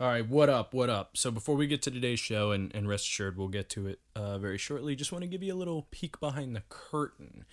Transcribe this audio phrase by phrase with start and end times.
[0.00, 0.74] All right, what up?
[0.74, 1.16] What up?
[1.16, 4.00] So before we get to today's show, and, and rest assured we'll get to it
[4.16, 7.44] uh, very shortly, just want to give you a little peek behind the curtain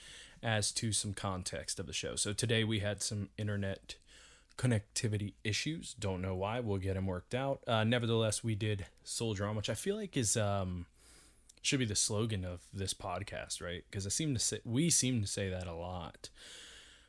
[0.42, 2.16] as to some context of the show.
[2.16, 3.94] So today we had some internet
[4.58, 5.94] connectivity issues.
[5.94, 6.62] Don't know why.
[6.62, 7.62] We'll get them worked out.
[7.68, 10.88] Uh, nevertheless, we did soldier on, which I feel like is um
[11.62, 13.84] should be the slogan of this podcast, right?
[13.88, 16.30] Because I seem to say we seem to say that a lot.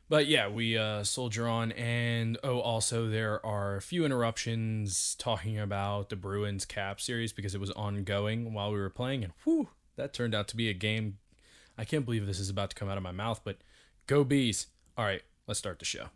[0.09, 5.57] But yeah, we uh, soldier on, and oh, also there are a few interruptions talking
[5.57, 9.69] about the Bruins Cap series because it was ongoing while we were playing, and whew,
[9.95, 11.17] that turned out to be a game.
[11.77, 13.57] I can't believe this is about to come out of my mouth, but
[14.05, 14.67] go bees!
[14.97, 16.07] All right, let's start the show.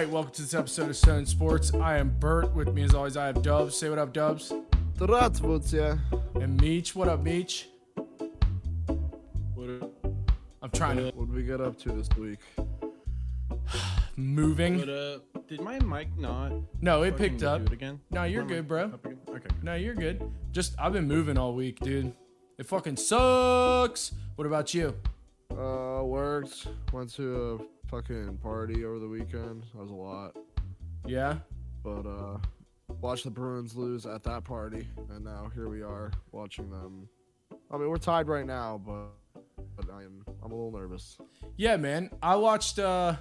[0.00, 1.72] right, welcome to this episode of Stone Sports.
[1.74, 2.54] I am Bert.
[2.54, 3.76] With me, as always, I have Dubs.
[3.78, 4.52] Say what up, Dubs.
[4.96, 5.98] Здравствуйте.
[6.40, 6.94] And Meech.
[6.94, 7.68] What up, Meech?
[9.54, 9.92] What,
[10.62, 12.38] I'm trying to What did we get up to this week?
[14.16, 14.78] moving.
[14.78, 16.52] what, uh, did my mic not?
[16.80, 17.60] No, it fucking picked do up.
[17.62, 18.00] it again?
[18.10, 18.84] No, you're My good, mic bro.
[18.84, 19.18] up again?
[19.28, 19.48] Okay.
[19.62, 20.22] No, you're good.
[20.52, 22.12] Just I've been moving all week, dude.
[22.58, 24.12] It fucking sucks.
[24.36, 24.94] What about you?
[25.50, 26.66] Uh, worked.
[26.92, 29.63] Went to a fucking party over the weekend.
[29.73, 30.37] That was a lot.
[31.05, 31.35] Yeah.
[31.83, 32.37] But uh,
[33.01, 37.09] watched the Bruins lose at that party, and now here we are watching them.
[37.69, 39.09] I mean, we're tied right now, but
[39.75, 41.17] but I am I'm a little nervous.
[41.57, 42.09] Yeah, man.
[42.23, 43.15] I watched uh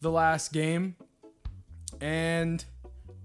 [0.00, 0.96] the last game
[2.00, 2.64] and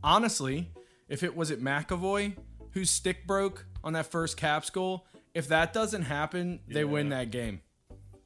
[0.04, 0.72] honestly,
[1.10, 2.36] if it was it McAvoy
[2.72, 7.32] whose stick broke on that first Caps goal, if that doesn't happen, they win that
[7.32, 7.62] game.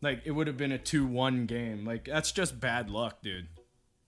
[0.01, 1.85] Like it would have been a 2-1 game.
[1.85, 3.47] Like that's just bad luck, dude.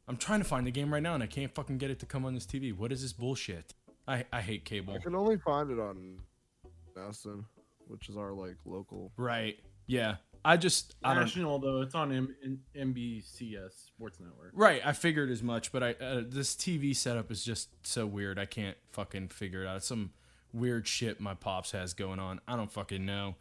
[0.08, 2.06] I'm trying to find the game right now and I can't fucking get it to
[2.06, 2.76] come on this TV.
[2.76, 3.74] What is this bullshit?
[4.08, 4.94] I I hate cable.
[4.94, 6.18] I can only find it on
[6.98, 7.46] Aston,
[7.88, 9.12] which is our like local.
[9.18, 9.58] Right.
[9.88, 10.16] Yeah.
[10.46, 14.52] I just I don't National though, it's on M- N- NBCS Sports Network.
[14.54, 18.38] Right, I figured as much, but I uh, this TV setup is just so weird.
[18.38, 19.78] I can't fucking figure it out.
[19.78, 20.12] It's some
[20.52, 22.42] weird shit my pops has going on.
[22.46, 23.36] I don't fucking know.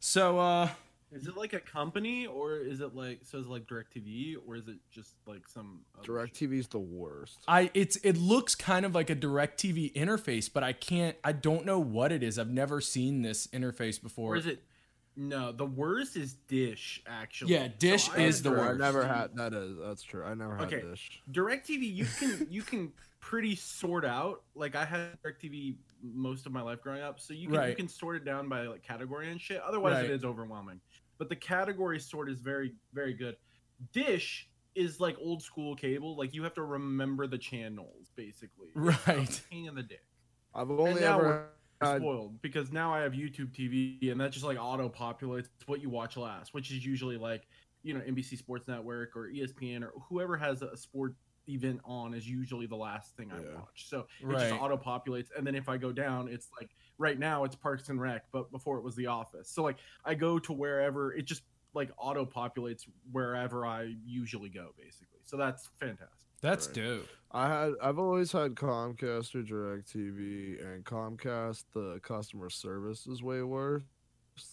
[0.00, 0.68] So, uh,
[1.14, 3.38] Is it like a company or is it like so?
[3.38, 6.50] Is it like Directv or is it just like some other Direct shit?
[6.50, 7.38] TV's the worst.
[7.46, 11.16] I it's it looks kind of like a Direct TV interface, but I can't.
[11.22, 12.38] I don't know what it is.
[12.38, 14.32] I've never seen this interface before.
[14.34, 14.62] Or is it?
[15.16, 17.52] No, the worst is Dish actually.
[17.54, 18.80] Yeah, Dish I is the worst.
[18.80, 20.24] I never had that is that's true.
[20.24, 20.80] I never had Okay.
[20.82, 21.22] Dish.
[21.30, 24.42] DirecTV, you can you can pretty sort out.
[24.56, 27.86] Like I had DirecTV most of my life growing up, so you can you can
[27.88, 29.60] sort it down by like category and shit.
[29.60, 30.06] Otherwise, Right.
[30.06, 30.80] it is overwhelming.
[31.18, 33.36] But the category sort is very very good.
[33.92, 36.16] Dish is like old school cable.
[36.16, 38.68] Like you have to remember the channels basically.
[38.74, 39.40] Right.
[39.50, 40.04] Pain in the dick.
[40.54, 41.48] I've only ever
[41.80, 45.48] I'm had spoiled because now I have YouTube TV and that just like auto populates
[45.66, 47.46] what you watch last, which is usually like
[47.82, 51.14] you know NBC Sports Network or ESPN or whoever has a sport
[51.48, 53.56] event on is usually the last thing I Yeah.
[53.56, 53.88] watch.
[53.88, 54.38] So it Right.
[54.38, 57.88] just auto populates, and then if I go down, it's like right now it's Parks
[57.88, 59.50] and Rec, but before it was The Office.
[59.50, 61.42] So like I go to wherever it just
[61.74, 65.20] like auto populates wherever I usually go, basically.
[65.24, 66.30] So that's fantastic.
[66.40, 66.74] That's Right.
[66.74, 67.08] dope.
[67.32, 73.42] I had I've always had Comcast or DirecTV and Comcast the customer service is way
[73.42, 73.82] worse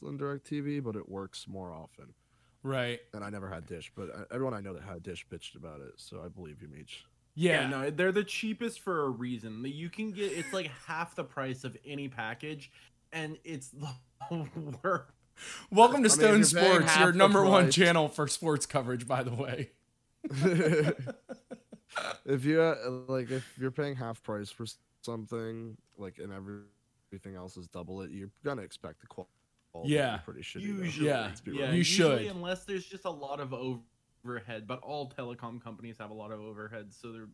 [0.02, 2.16] than DirecTV, but it works more often.
[2.64, 3.00] Right.
[3.14, 5.82] And I never had Dish, but uh, everyone I know that had Dish bitched about
[5.82, 7.06] it, so I believe you, Meech.
[7.34, 7.62] Yeah.
[7.62, 9.64] Yeah, no, they're the cheapest for a reason.
[9.66, 12.72] You can get it's like half the price of any package,
[13.12, 13.70] and it's
[14.30, 14.48] the
[14.84, 15.06] worst.
[15.72, 19.08] Welcome to I Stone if you're Sports, your number one price- channel for sports coverage,
[19.08, 19.72] by the way.
[22.26, 22.76] if you uh,
[23.08, 24.66] like, if you're paying half price for
[25.02, 29.32] something, like, and everything else is double it, you're gonna expect the quality.
[29.74, 30.18] To Yeah.
[30.18, 30.54] pretty shitty.
[30.78, 30.84] though.
[30.84, 31.70] Usually, Yeah, Let's be yeah, real.
[31.72, 32.36] You usually should.
[32.36, 34.68] unless there's just a lot of overhead.
[34.68, 37.30] But all telecom companies have a lot of overhead, so they're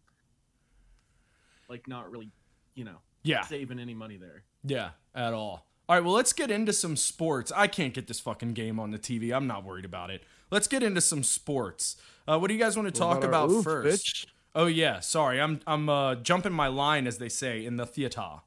[1.69, 2.31] like not really,
[2.75, 3.41] you know, Yeah.
[3.41, 4.43] saving any money there.
[4.63, 5.65] Yeah, at all.
[5.89, 7.51] All right, well, let's get into some sports.
[7.55, 9.33] I can't get this fucking game on the TV.
[9.33, 10.23] I'm not worried about it.
[10.51, 11.95] Let's get into some sports.
[12.27, 14.05] Uh, what do you guys want to talk our about oof, first?
[14.05, 14.25] bitch?
[14.53, 15.39] Oh yeah, sorry.
[15.39, 18.41] I'm I'm uh, jumping my line as they say in the theater.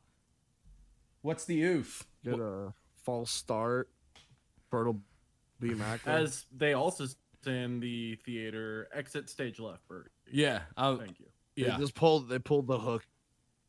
[1.22, 2.06] What's the oof?
[2.24, 2.74] Get a
[3.04, 3.88] false start.
[4.70, 5.00] Bertle
[5.60, 5.70] B.
[5.74, 6.14] Macklin.
[6.14, 7.06] As they also
[7.44, 10.10] say in the theater, exit stage left, Bert.
[10.30, 11.26] Yeah, I'll, Thank you.
[11.56, 11.78] They yeah.
[11.78, 12.28] just pulled.
[12.28, 13.04] They pulled the hook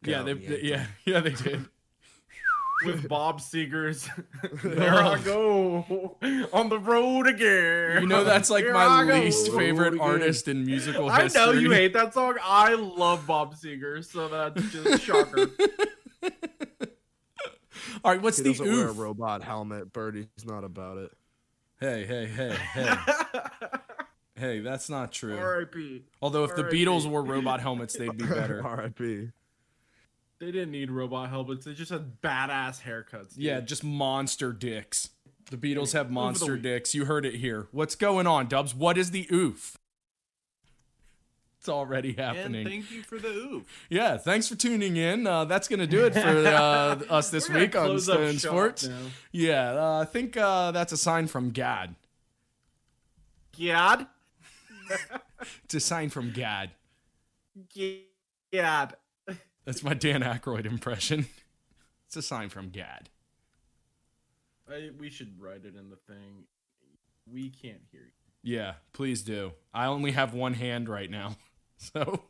[0.04, 1.66] Yeah, they, the they- yeah, yeah, they did.
[2.86, 4.10] with Bob Seger's
[4.64, 6.18] There I go
[6.52, 8.02] on the road again.
[8.02, 9.14] You know that's like Here my I go.
[9.14, 11.40] least favorite artist in musical history.
[11.42, 12.38] I know you hate that song.
[12.44, 15.48] I love Bob Seger, so that's just shocker.
[18.04, 19.94] All right, what's He the doesn't wear a robot helmet.
[19.94, 21.12] Birdie's not about it.
[21.80, 22.94] Hey, hey, hey, hey,
[24.36, 25.36] hey, that's not true.
[25.38, 26.04] R.I.P.
[26.22, 28.62] Although if the Beatles wore robot helmets, they'd be better.
[28.66, 29.30] R.I.P.
[30.40, 31.66] They didn't need robot helmets.
[31.66, 33.36] They just had badass haircuts.
[33.36, 33.44] dude.
[33.44, 35.10] Yeah, just monster dicks.
[35.50, 36.62] The Beatles have monster week.
[36.64, 36.96] dicks.
[36.96, 37.68] You heard it here.
[37.72, 38.74] What's going on, Dubs?
[38.74, 39.78] What is the oof?
[41.62, 42.66] It's already And happening.
[42.68, 43.86] thank you for the oof.
[43.88, 45.28] yeah, thanks for tuning in.
[45.28, 48.88] Uh, that's gonna do it for uh, us this week on Stone Sports.
[48.88, 48.98] now.
[49.32, 51.94] Yeah, uh, I think uh, that's a sign from Gad.
[53.56, 54.08] Gad?
[55.64, 56.70] It's a sign from Gad.
[57.74, 58.96] Gad.
[59.66, 61.28] That's my Dan Aykroyd impression.
[62.08, 63.10] It's a sign from Gad.
[64.70, 66.44] I, we should write it in the thing.
[67.32, 68.56] We can't hear you.
[68.58, 69.54] Yeah, please do.
[69.74, 71.38] I only have one hand right now,
[71.82, 72.24] so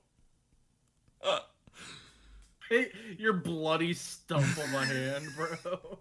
[2.71, 5.99] Hey, your bloody stump on my hand, bro.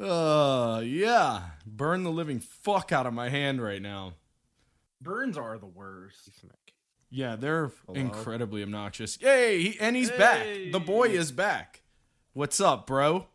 [0.78, 4.12] uh, yeah, burn the living fuck out of my hand right now.
[5.00, 6.30] Burns are the worst.
[7.10, 7.98] Yeah, they're Hello?
[7.98, 9.20] incredibly obnoxious.
[9.20, 10.46] Yay, he, and he's back.
[10.70, 11.82] The boy is back.
[12.32, 13.26] What's up, bro?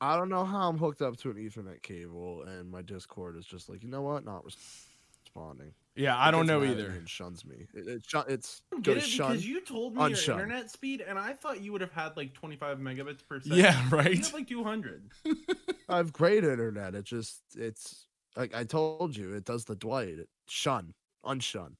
[0.00, 3.46] I don't know how I'm hooked up to an Ethernet cable, and my Discord is
[3.46, 4.24] just like, you know what?
[4.24, 5.74] Not responding.
[5.94, 6.90] Yeah, I don't know mad at me either.
[6.92, 7.66] And shuns me.
[7.74, 9.28] It, it shun, it's I don't go get it shun.
[9.32, 10.32] because you told me your unshun.
[10.32, 13.58] internet speed, and I thought you would have had like 25 megabits per second.
[13.58, 14.16] Yeah, You right.
[14.18, 15.10] have like 200.
[15.88, 16.94] I have great internet.
[16.94, 18.06] It just it's
[18.36, 20.18] like I told you, it does the Dwight.
[20.18, 20.94] It, shun,
[21.26, 21.72] unshun,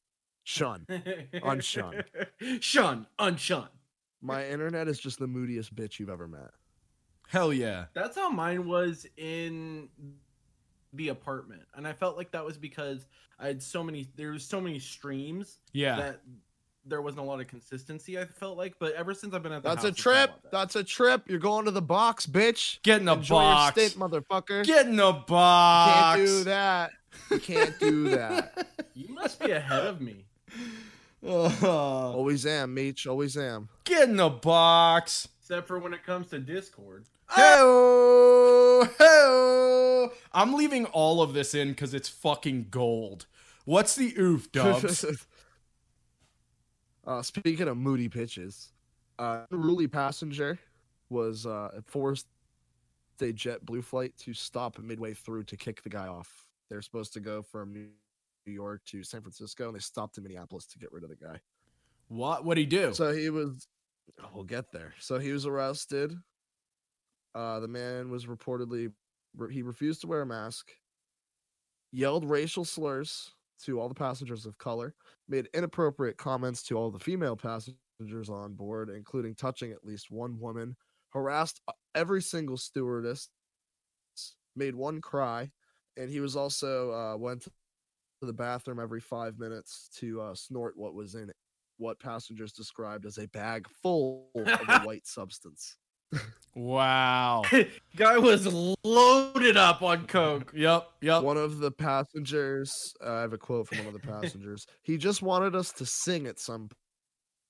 [0.45, 0.85] shun.
[0.89, 2.05] Unshun.
[2.61, 3.07] Shun.
[3.19, 3.69] Unshun.
[4.21, 6.51] My internet is just the moodiest bitch you've ever met.
[7.29, 7.87] Hell yeah.
[7.95, 9.89] That's how mine was in
[10.93, 13.07] the apartment, and I felt like that was because
[13.39, 14.09] I had so many.
[14.17, 15.97] There was so many streams Yeah.
[15.97, 16.21] that
[16.85, 18.19] there wasn't a lot of consistency.
[18.19, 20.31] I felt like, but ever since I've been at the That's house, a trip.
[20.43, 20.51] that.
[20.53, 21.23] That's a trip.
[21.29, 22.83] You're going to the box, bitch.
[22.83, 23.77] Get in the Enjoy box.
[23.77, 24.65] your stint, motherfucker.
[24.65, 26.19] Get in the box.
[26.21, 26.91] you Can't do that.
[27.31, 28.67] You can't do that.
[28.95, 30.27] You must be ahead of me.
[31.27, 31.65] Ugh.
[31.65, 33.07] Always am, Meech.
[33.07, 33.69] Always am.
[33.85, 35.29] Get in the box.
[35.53, 37.05] Except for when it comes to Discord.
[37.37, 40.17] Oh, hey.
[40.33, 43.27] I'm leaving all of this in because it's fucking gold.
[43.67, 45.05] What's the oof, Dubs?
[47.07, 48.73] uh, speaking of moody pitches,
[49.19, 50.59] uh, unruly passenger
[51.11, 52.29] was uh, forced
[53.21, 56.47] a JetBlue flight to stop midway through to kick the guy off.
[56.71, 57.89] They're supposed to go from New
[58.47, 61.17] New York to San Francisco, and they stopped in Minneapolis to get rid of the
[61.17, 61.41] guy.
[62.09, 62.43] what?
[62.43, 62.95] What'd he do?
[62.95, 63.69] So he was.
[64.23, 64.95] Oh, We'll get there.
[64.99, 66.15] So he was arrested.
[67.35, 68.93] Uh, the man was reportedly
[69.37, 70.71] re- he refused to wear a mask,
[71.93, 73.31] yelled racial slurs
[73.65, 74.95] to all the passengers of color,
[75.29, 80.39] made inappropriate comments to all the female passengers on board, including touching at least one
[80.39, 80.77] woman,
[81.11, 83.29] harassed uh, every single stewardess,
[84.57, 85.51] made one cry,
[85.97, 87.51] and he was also uh, went to
[88.23, 91.31] the bathroom every five minutes to uh, snort what was in
[91.79, 95.77] what passengers described as a bag full of a white substance.
[96.55, 97.43] wow.
[97.97, 98.47] Guy was
[98.85, 100.53] loaded up on coke.
[100.55, 101.23] Yep, yep.
[101.23, 102.71] One of the passengers,
[103.05, 104.67] uh, I have a quote from one of the passengers.
[104.83, 106.69] he just wanted us to sing at some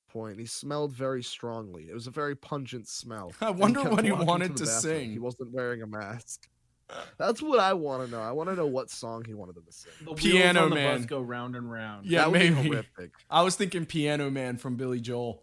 [0.08, 0.38] point.
[0.38, 1.88] He smelled very strongly.
[1.88, 3.32] It was a very pungent smell.
[3.40, 4.80] I wonder kept what he wanted to bathroom.
[4.80, 5.10] sing.
[5.10, 6.48] He wasn't wearing a mask.
[7.18, 8.20] That's what I want to know.
[8.20, 9.92] I want to know what song he wanted them to sing.
[10.00, 10.98] The wheels Piano on the Man.
[10.98, 12.06] bus go round and round.
[12.06, 12.54] Yeah, that would maybe.
[12.54, 13.12] be horrific.
[13.30, 15.42] I was thinking Piano Man from Billy Joel.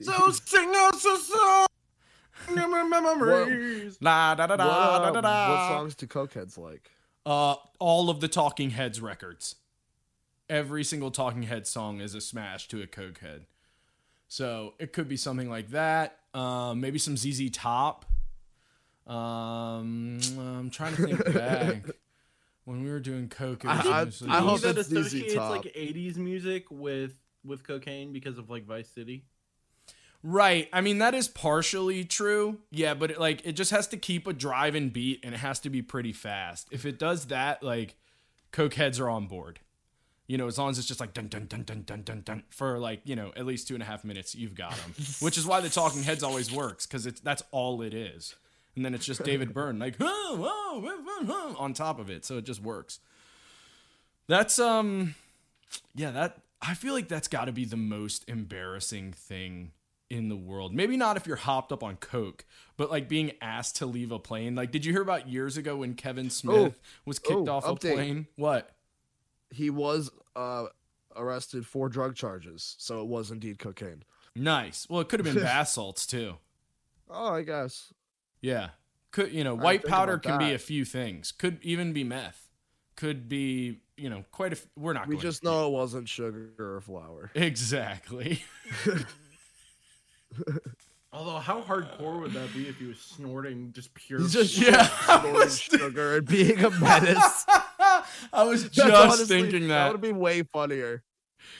[0.00, 1.66] So sing us a song.
[2.54, 3.96] Memories.
[4.00, 5.50] La da da What, da da da da.
[5.50, 6.90] what songs do cokeheads like?
[7.24, 9.56] Uh, all of the Talking Heads records.
[10.50, 13.46] Every single Talking Head song is a smash to a Cokehead.
[14.28, 16.18] So it could be something like that.
[16.34, 18.04] Um, maybe some ZZ Top.
[19.06, 21.84] Um, I'm trying to think back
[22.64, 23.64] when we were doing Coke.
[23.64, 27.12] It I- was I- mostly- I hope that it's associates like 80s music with
[27.44, 29.24] with cocaine because of like Vice City.
[30.22, 30.70] Right.
[30.72, 32.60] I mean, that is partially true.
[32.70, 35.60] Yeah, but it, like it just has to keep a driving beat and it has
[35.60, 36.68] to be pretty fast.
[36.70, 37.96] If it does that, like
[38.50, 39.60] Coke heads are on board.
[40.26, 42.42] You know, as long as it's just like dun dun dun dun dun dun dun
[42.48, 44.94] for like you know at least two and a half minutes, you've got them.
[45.20, 48.34] Which is why the Talking Heads always works because it's that's all it is.
[48.76, 52.10] And then it's just David Byrne like "Huh, whoa, whoa, whoa, whoa," on top of
[52.10, 53.00] it, so it just works.
[54.26, 55.14] That's um,
[55.94, 56.10] yeah.
[56.10, 59.72] That I feel like that's got to be the most embarrassing thing
[60.10, 60.74] in the world.
[60.74, 62.44] Maybe not if you're hopped up on coke,
[62.76, 64.54] but like being asked to leave a plane.
[64.54, 67.92] Like, did you hear about years ago when Kevin Smith was kicked oh, off update.
[67.92, 68.26] a plane?
[68.36, 68.70] What?
[69.50, 70.66] He was uh,
[71.14, 74.02] arrested for drug charges, so it was indeed cocaine.
[74.34, 74.86] Nice.
[74.88, 76.36] Well, it could have been bath salts too.
[77.08, 77.92] Oh, I guess.
[78.44, 78.68] Yeah.
[79.10, 81.32] Could you know, didn't white powder about can be a few things.
[81.32, 82.48] Could even be meth.
[82.96, 84.56] Could be, you know, quite a.
[84.56, 85.06] f- We're not.
[85.08, 87.30] We going just to- know it wasn't sugar or flour.
[87.34, 88.42] exactly.
[91.12, 94.18] Although, how hardcore would that be if he was snorting just pure?
[94.26, 94.72] Just sugar?
[94.72, 97.44] Yeah, snorting sugar and being a menace.
[98.32, 99.92] I was just honestly- thinking That that.
[99.92, 101.04] would be way funnier.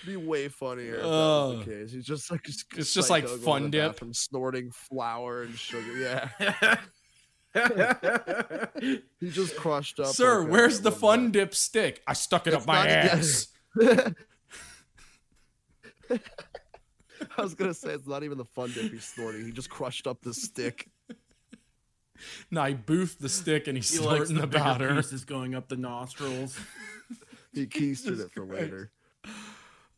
[0.07, 1.57] Be way funnier if that Oh.
[1.57, 1.77] was the oh.
[1.79, 1.93] case.
[1.93, 3.93] He's just like It's just like Fun Dip.
[3.93, 5.97] bathroom, snorting flour and sugar.
[5.97, 6.29] Yeah,
[9.21, 10.09] he just crushed up.
[10.09, 11.41] Sir, like where's the fun bit.
[11.41, 12.03] dip stick?
[12.07, 13.49] I stuck it It's up my ass.
[17.39, 19.45] I was gonna say it's not even the fun dip he's snorting.
[19.45, 20.89] He just crushed up the stick.
[22.51, 24.95] No, I boofed the stick and he's he snorting the the bigger powder.
[24.97, 26.59] pieces going up the nostrils.
[27.53, 28.63] He keistered Jesus it for Christ.
[28.63, 28.91] later.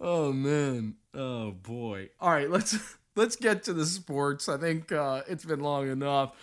[0.00, 0.96] Oh man.
[1.14, 2.10] Oh boy.
[2.20, 2.76] All right, let's
[3.16, 4.48] let's get to the sports.
[4.48, 6.34] I think uh, it's been long enough.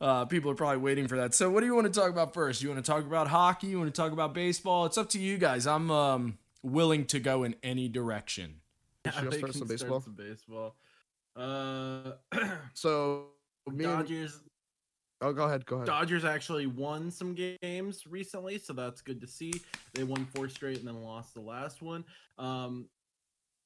[0.00, 1.32] Uh, people are probably waiting for that.
[1.32, 2.60] So, what do you want to talk about first?
[2.60, 3.68] You want to talk about hockey?
[3.68, 4.84] You want to talk about baseball?
[4.86, 5.64] It's up to you guys.
[5.64, 8.56] I'm um, willing to go in any direction.
[9.06, 10.00] Should I they start can some baseball?
[10.00, 10.74] some baseball.
[11.36, 12.12] Uh,
[12.74, 13.26] So
[13.70, 14.40] me and, Dodgers.
[15.20, 15.86] oh, go ahead, go ahead.
[15.86, 19.52] Dodgers actually won some games recently, so that's good to see.
[19.94, 22.04] They won four straight and then lost the last one.
[22.38, 22.86] Um,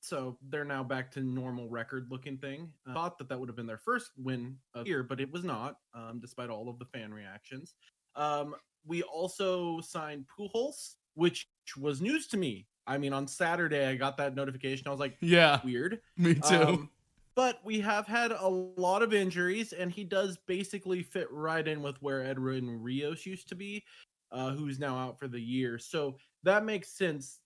[0.00, 2.70] so they're now back to normal record looking thing.
[2.86, 5.44] I thought that that would have been their first win of year, but it was
[5.44, 7.74] not, um, despite all of the fan reactions.
[8.14, 8.54] Um,
[8.86, 12.66] we also signed Pujols, which was news to me.
[12.86, 14.86] I mean, on Saturday I got that notification.
[14.86, 16.00] I was like, Yeah, weird.
[16.16, 16.54] me too.
[16.54, 16.90] Um,
[17.34, 21.82] but we have had a lot of injuries, and he does basically fit right in
[21.82, 23.84] with where Edwin Rios used to be,
[24.32, 25.78] uh, who's now out for the year.
[25.78, 27.40] So that makes sense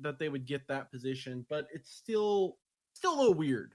[0.00, 2.56] that they would get that position, but it's still
[2.94, 3.74] still a little weird,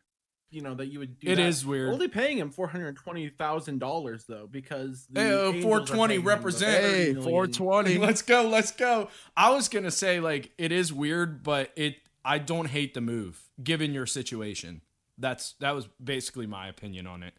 [0.49, 1.45] you know, that you would do It that.
[1.45, 1.93] is weird.
[1.93, 5.61] Only paying him four hundred twenty thousand dollars though, because the Hey, uh, Angels are
[5.67, 6.83] 420 paying represent.
[6.83, 7.97] Hey, 420.
[7.99, 9.09] let's go, let's go.
[9.35, 13.41] I was gonna say like it is weird, but it I don't hate the move
[13.63, 14.81] given your situation.
[15.17, 17.33] That's that was basically my opinion on it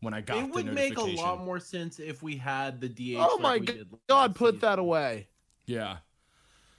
[0.00, 2.88] when I got It the would make a lot more sense if we had the
[2.88, 3.16] DH.
[3.18, 5.28] Oh like my we did God, last put that away.
[5.66, 5.96] Yeah,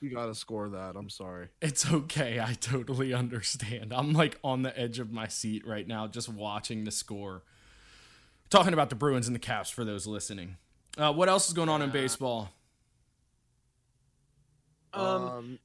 [0.06, 0.96] You gotta score that.
[0.96, 1.48] I'm sorry.
[1.64, 2.40] it's okay.
[2.40, 3.92] I totally understand.
[3.92, 7.42] I'm like on the edge of my seat right now, just watching the score.
[8.52, 10.58] Talking about the Bruins and the Caps for those listening.
[10.96, 12.52] Uh, what else is going on in baseball?
[14.94, 15.60] Um, Um,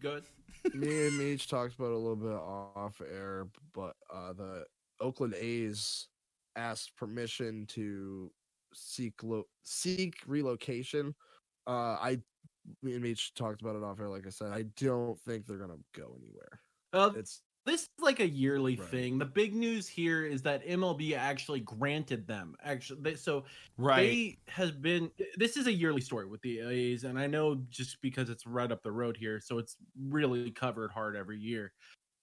[0.00, 0.24] good.
[0.74, 4.64] me and Meech talked about it a little bit off air, but uh, the
[5.00, 6.08] Oakland A's
[6.56, 8.30] asked permission to
[8.74, 11.14] seek lo- seek relocation.
[11.66, 12.18] Uh, I
[12.82, 14.08] me and Meech talked about it off air.
[14.08, 16.60] Like I said, I don't think they're gonna go anywhere.
[16.92, 18.90] Uh, It's this is like a yearly Right.
[18.90, 19.18] thing.
[19.18, 22.54] The big news here is that MLB actually granted them.
[22.60, 23.44] Actually, they, so
[23.76, 24.20] Right.
[24.20, 25.10] they has been.
[25.36, 28.70] This is a yearly story with the A's, and I know just because it's right
[28.70, 31.72] up the road here, so it's really covered hard every year.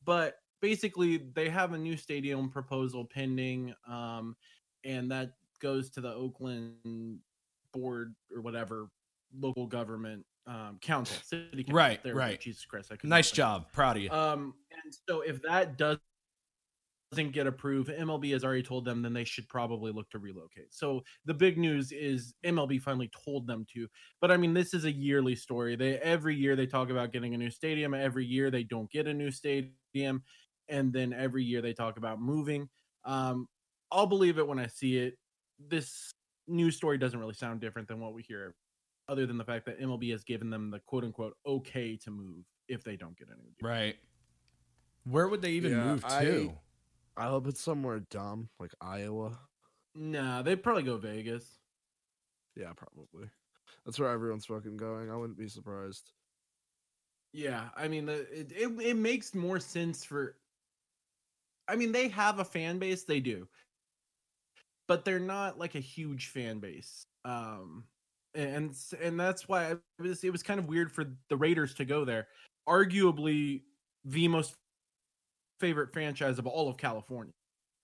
[0.04, 4.38] But basically, they have a new stadium proposal pending, um,
[4.84, 7.22] and that goes to the Oakland
[7.74, 8.92] board or whatever
[9.34, 11.76] local government um, council, city council.
[11.76, 12.40] Right, There right.
[12.40, 13.60] Jesus Christ, I could nice think of it.
[13.64, 13.72] job.
[13.74, 14.12] Proud of you.
[14.12, 14.54] Um,
[14.84, 15.98] and so if that does
[17.12, 20.68] doesn't get approved, MLB has already told them, then they should probably look to relocate.
[20.74, 23.88] So the big news is MLB finally told them to.
[24.22, 25.76] But I mean, this is a yearly story.
[25.76, 27.94] They every year they talk about getting a new stadium.
[27.94, 30.24] Every year they don't get a new stadium,
[30.70, 32.70] and then every year they talk about moving.
[33.04, 33.48] Um,
[33.92, 35.16] I'll believe it when I see it.
[35.60, 36.12] This
[36.48, 38.56] news story doesn't really sound different than what we hear,
[39.12, 42.46] other than the fact that MLB has given them the quote unquote okay to move
[42.70, 43.70] if they don't get any new deal.
[43.70, 43.96] Right.
[45.04, 46.58] Where would they even Yeah, move to?
[47.18, 49.38] I hope it's somewhere dumb like Iowa.
[49.94, 51.60] Nah, they'd probably go Vegas.
[52.56, 53.30] Yeah, probably.
[53.86, 55.12] That's where everyone's fucking going.
[55.12, 56.14] I wouldn't be surprised.
[57.34, 60.38] Yeah, I mean, it, it it makes more sense for.
[61.68, 63.48] I mean, they have a fan base, they do,
[64.88, 67.06] but they're not like a huge fan base.
[67.24, 67.86] Um,
[68.36, 71.86] and and that's why it was it was kind of weird for the Raiders to
[71.86, 72.28] go there.
[72.68, 73.62] Arguably,
[74.06, 74.56] the most
[75.60, 77.34] favorite franchise of all of California.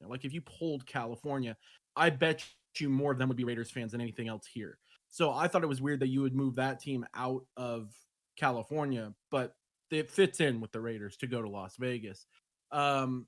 [0.06, 1.56] Like if you polled California,
[1.96, 2.46] I bet
[2.80, 4.78] you more of them would be Raiders fans than anything else here.
[5.10, 7.90] So I thought it was weird that you would move that team out of
[8.38, 9.56] California, but
[9.90, 12.28] it fits in with the Raiders to go to Las Vegas.
[12.72, 13.26] Um,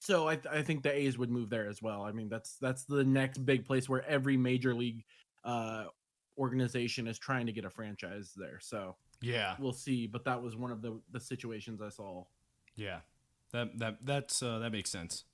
[0.00, 2.02] so I, I think the A's would move there as well.
[2.02, 5.02] I mean, that's that's the next big place where every major league
[5.44, 5.84] uh,
[6.38, 8.58] organization is trying to get a franchise there.
[8.60, 10.06] So Yeah, we'll see.
[10.06, 12.24] But that was one of the the situations I saw,
[12.76, 13.00] yeah.
[13.52, 15.24] That that that's uh, that makes sense.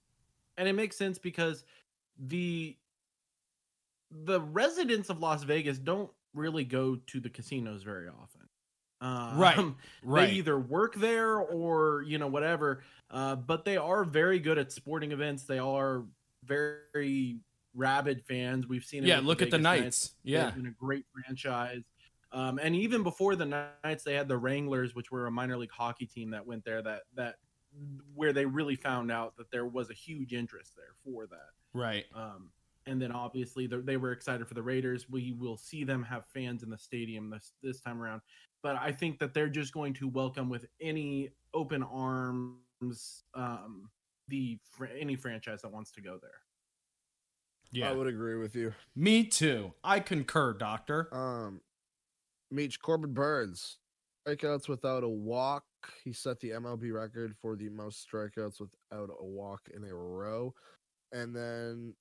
[0.57, 1.65] and it makes sense because
[2.19, 2.77] the
[4.11, 8.49] the residents of Las Vegas don't really go to the casinos very often.
[9.01, 10.27] Uh, Right, Right.
[10.27, 12.83] They either work there or you know whatever.
[13.11, 15.45] Uh, but they are very good at sporting events.
[15.45, 16.05] They are
[16.45, 17.39] very
[17.75, 18.67] rabid fans.
[18.67, 19.05] We've seen.
[19.05, 20.11] it yeah, look at the Vegas Knights.
[20.23, 20.47] Yeah.
[20.47, 21.85] They've been a great franchise.
[22.33, 23.47] Um, and even before the
[23.85, 26.83] Knights, they had the Wranglers, which were a minor league hockey team that went there.
[26.83, 27.37] That that
[28.15, 31.51] where they really found out that there was a huge interest there for that.
[31.73, 32.05] Right.
[32.15, 32.51] Um,
[32.87, 35.09] and then obviously the, they were excited for the Raiders.
[35.09, 38.23] We will see them have fans in the stadium this this time around.
[38.63, 43.89] But I think that they're just going to welcome with any open arms um,
[44.29, 44.59] the
[44.99, 46.41] any franchise that wants to go there.
[47.73, 47.89] Yeah.
[47.89, 48.75] I would agree with you.
[48.97, 49.73] Me too.
[49.85, 51.09] I concur, Doctor.
[51.13, 51.61] Um,
[52.51, 53.79] Meech Corbin Burnes
[54.27, 55.65] strikeouts without a walk.
[56.05, 60.55] He set the MLB record for the most strikeouts without a walk in a row.
[61.13, 61.95] And then,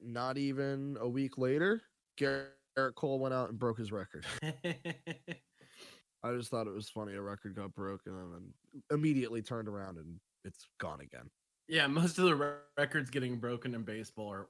[0.00, 1.82] not even a week later,
[2.18, 4.26] Gerrit Cole went out and broke his record.
[4.42, 7.14] I just thought it was funny.
[7.14, 8.52] A record got broken and then
[8.90, 11.30] immediately turned around and it's gone again.
[11.68, 14.48] yeah, most of the re- records getting broken in baseball are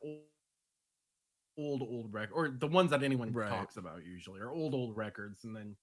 [1.57, 3.49] old, old, record, or the ones that anyone Right.
[3.49, 5.77] talks about usually are old, old records, and then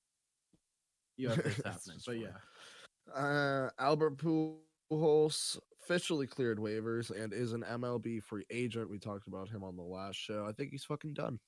[1.18, 1.98] you have this happening.
[1.98, 2.22] But funny.
[2.22, 3.14] yeah.
[3.16, 8.90] Uh, Albert Pujols officially cleared waivers and is an MLB free agent.
[8.90, 10.46] We talked about him on the last show.
[10.48, 11.40] I think he's fucking done.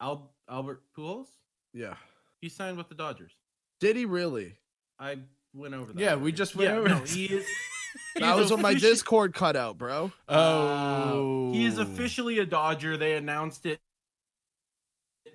[0.00, 1.28] Al- Albert Pujols,
[1.72, 1.94] Yeah.
[2.40, 3.32] he signed with the Dodgers.
[3.80, 4.56] Did he really?
[4.98, 5.18] I
[5.54, 6.00] went over that.
[6.00, 7.46] Yeah, we just went yeah, over no, he is.
[8.16, 10.12] That he's was when my Discord cut out, bro.
[10.28, 11.50] Oh.
[11.50, 12.96] Uh, he is officially a Dodger.
[12.96, 13.80] They announced it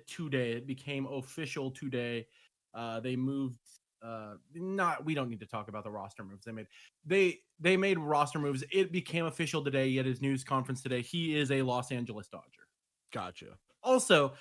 [0.06, 0.52] today.
[0.52, 2.26] It became official today.
[2.74, 3.58] Uh, they moved.
[4.02, 5.04] Uh, not.
[5.04, 6.66] We don't need to talk about the roster moves they made.
[7.04, 8.62] They they made roster moves.
[8.72, 9.90] It became official today.
[9.90, 11.02] He had his news conference today.
[11.02, 12.68] He is a Los Angeles Dodger.
[13.12, 13.58] Gotcha.
[13.82, 14.34] Also,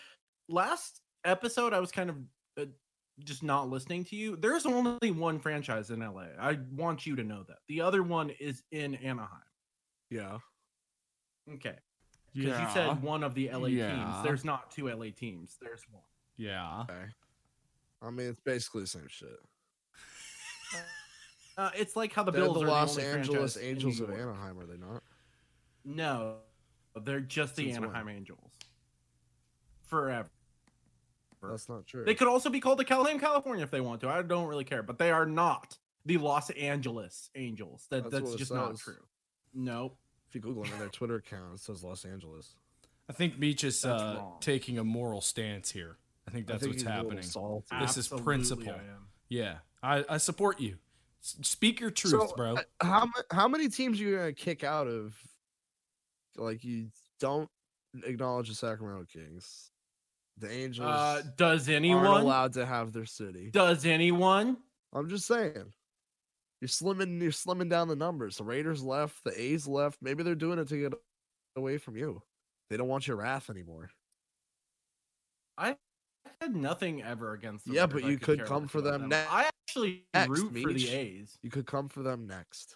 [0.48, 2.18] last episode I was kind of
[3.23, 4.36] just not listening to you.
[4.36, 6.25] There's only one franchise in LA.
[6.39, 7.58] I want you to know that.
[7.67, 9.41] The other one is in Anaheim.
[10.10, 10.38] Yeah.
[11.53, 11.75] Okay.
[12.36, 13.91] Because you said one of the LA Yeah.
[13.95, 14.23] teams.
[14.23, 15.58] There's not two LA teams.
[15.62, 16.03] There's one.
[16.38, 16.82] Yeah.
[16.82, 17.06] Okay.
[18.01, 19.39] I mean, it's basically the same shit.
[21.58, 24.12] Uh, it's like how the They're Bills the are Los the only Angeles Angels of
[24.12, 25.01] Anaheim, are they not?
[25.84, 26.36] No,
[27.01, 27.89] they're just the Since when?
[27.89, 28.51] Anaheim Angels.
[29.88, 30.30] Forever.
[31.50, 32.04] That's not true.
[32.06, 34.10] They could also be called the Cal- California if they want to.
[34.10, 37.88] I don't really care, but they are not the Los Angeles Angels.
[37.90, 38.96] That That's that's, just not true.
[39.54, 39.98] Nope.
[40.30, 42.56] if you Google them on their Twitter account, it says Los Angeles.
[43.10, 45.98] I think Meech is uh, taking a moral stance here.
[46.28, 47.24] I think I that's think what's he's a little happening.
[47.24, 47.76] salty.
[47.80, 48.70] This is principle.
[48.70, 48.80] I.
[49.30, 50.76] Yeah, I, I support you.
[51.24, 52.56] S- speak your truth, So, bro.
[52.56, 55.16] uh, How how many teams are you gonna kick out of?
[56.36, 56.88] Like you
[57.20, 57.50] don't
[58.04, 59.72] acknowledge the Sacramento Kings.
[60.39, 62.21] The Angels Uh, does aren't anyone?
[62.21, 63.50] allowed to have their city.
[63.52, 64.58] Does anyone?
[64.93, 65.73] I'm just saying.
[66.62, 68.38] You're slimming you're slimming down the numbers.
[68.38, 70.00] The Raiders left, the A's left.
[70.02, 70.93] Maybe they're doing it to get
[71.56, 72.21] away from you.
[72.69, 73.89] They don't want your wrath anymore.
[75.58, 75.78] I
[76.41, 77.76] had nothing ever against them.
[77.76, 79.32] Yeah, because but you could care come for about them next.
[79.32, 81.38] I actually next, root for the A's.
[81.41, 82.76] You could come for them next.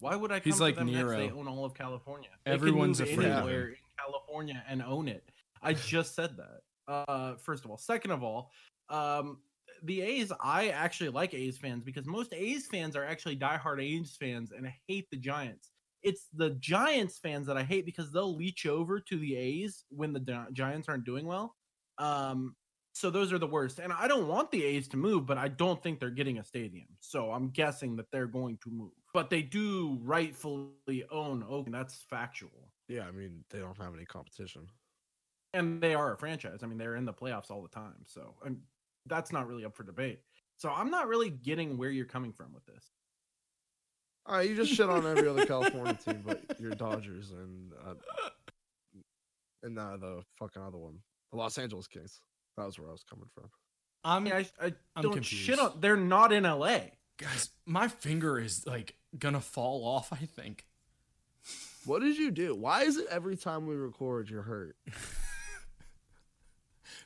[0.00, 1.10] Why would I come He's for like them next?
[1.10, 2.28] They own all of California.
[2.44, 5.24] They can Everyone's move afraid of anywhere in California and own it.
[5.62, 6.60] I just said that.
[6.88, 8.50] Uh, first of all, second of all,
[8.88, 9.38] um,
[9.82, 10.32] the A's.
[10.40, 14.66] I actually like A's fans because most A's fans are actually diehard A's fans and
[14.88, 15.70] hate the Giants.
[16.02, 20.12] It's the Giants fans that I hate because they'll leech over to the A's when
[20.12, 21.54] the Gi- Giants aren't doing well.
[21.98, 22.54] Um,
[22.92, 23.78] so those are the worst.
[23.78, 26.44] And I don't want the A's to move, but I don't think they're getting a
[26.44, 26.88] stadium.
[27.00, 28.92] So I'm guessing that they're going to move.
[29.14, 31.74] But they do rightfully own Oakland.
[31.74, 32.72] That's factual.
[32.88, 34.66] Yeah, I mean they don't have any competition.
[35.54, 36.60] And they are a franchise.
[36.62, 38.04] I mean, they're in the playoffs all the time.
[38.06, 38.58] So and
[39.06, 40.20] that's not really up for debate.
[40.56, 42.90] So I'm not really getting where you're coming from with this.
[44.26, 47.94] All right, you just shit on every other California team, but your Dodgers and uh,
[49.62, 50.98] and uh, the fucking other one,
[51.30, 52.20] the Los Angeles Kings.
[52.56, 53.44] That was where I was coming from.
[54.04, 55.78] I I'm mean, I, I I'm don't shit on.
[55.80, 56.78] They're not in LA.
[57.16, 57.50] guys.
[57.64, 60.12] My finger is like gonna fall off.
[60.12, 60.66] I think.
[61.86, 62.54] What did you do?
[62.54, 64.76] Why is it every time we record you're hurt?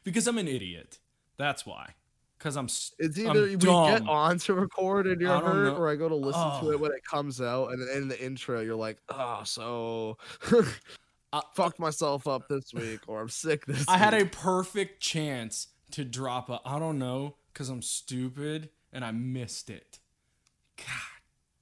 [0.04, 0.98] because I'm an idiot.
[1.38, 1.94] That's why.
[2.38, 2.64] because I'm.
[2.66, 5.76] s- It's I'm either we get on to record and you're hurt, know.
[5.76, 6.70] or I go to listen to Oh.
[6.72, 10.18] it when it comes out, and then in the intro you're like, "Oh, so
[11.34, 15.68] Uh, fucked myself up this week, or I'm sick this." I had a perfect chance
[15.92, 16.60] to drop a.
[16.66, 19.98] I don't know because I'm stupid and I missed it.
[20.76, 20.86] God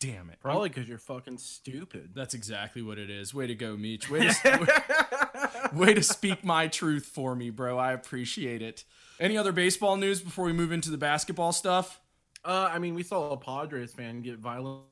[0.01, 0.39] damn it!
[0.41, 2.11] Probably because you're fucking stupid.
[2.15, 3.33] That's exactly what it is.
[3.33, 4.11] Way to go, Meech.
[4.11, 5.07] Way to,
[5.75, 7.79] way to speak my truth for me, bro.
[7.79, 8.85] I appreciate it.
[9.19, 12.01] Any other baseball news before we move into the basketball stuff?
[12.45, 14.85] Uh, I mean, we saw a Padres fan get violent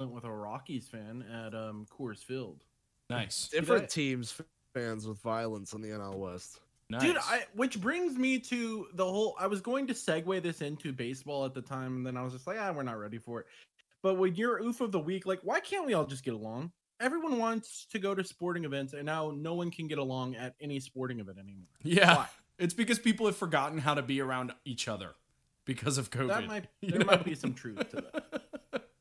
[0.00, 2.64] with a Rockies fan at um, Coors Field.
[3.10, 3.48] Nice.
[3.48, 4.40] different teams
[4.74, 6.60] fans with violence in the NL West.
[6.90, 7.02] Nice.
[7.02, 9.36] Dude, I which brings me to the whole.
[9.38, 12.32] I was going to segue this into baseball at the time, and then I was
[12.32, 13.46] just like, ah, we're not ready for it.
[14.02, 16.72] But when you're oof of the week, like, why can't we all just get along?
[17.00, 20.54] Everyone wants to go to sporting events, and now no one can get along at
[20.60, 21.66] any sporting event anymore.
[21.82, 22.16] yeah.
[22.16, 22.26] Why?
[22.58, 25.14] It's because people have forgotten how to be around each other
[25.64, 26.28] because of COVID.
[26.28, 27.06] That might there know?
[27.06, 28.84] might be some truth to that.